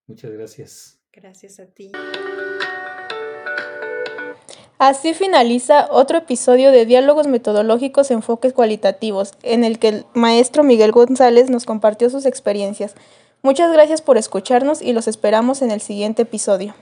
Muchas 0.08 0.32
gracias. 0.32 1.00
Gracias 1.14 1.60
a 1.60 1.68
ti. 1.68 1.92
Así 4.78 5.14
finaliza 5.14 5.88
otro 5.90 6.18
episodio 6.18 6.72
de 6.72 6.86
Diálogos 6.86 7.28
Metodológicos 7.28 8.12
Enfoques 8.12 8.52
Cualitativos, 8.52 9.32
en 9.44 9.64
el 9.64 9.80
que 9.80 9.88
el 9.90 10.06
maestro 10.14 10.64
Miguel 10.64 10.92
González 10.92 11.50
nos 11.50 11.66
compartió 11.66 12.10
sus 12.10 12.26
experiencias. 12.26 12.96
Muchas 13.42 13.72
gracias 13.72 14.02
por 14.02 14.18
escucharnos 14.18 14.82
y 14.82 14.92
los 14.92 15.08
esperamos 15.08 15.62
en 15.62 15.72
el 15.72 15.80
siguiente 15.80 16.24
episodio. 16.24 16.74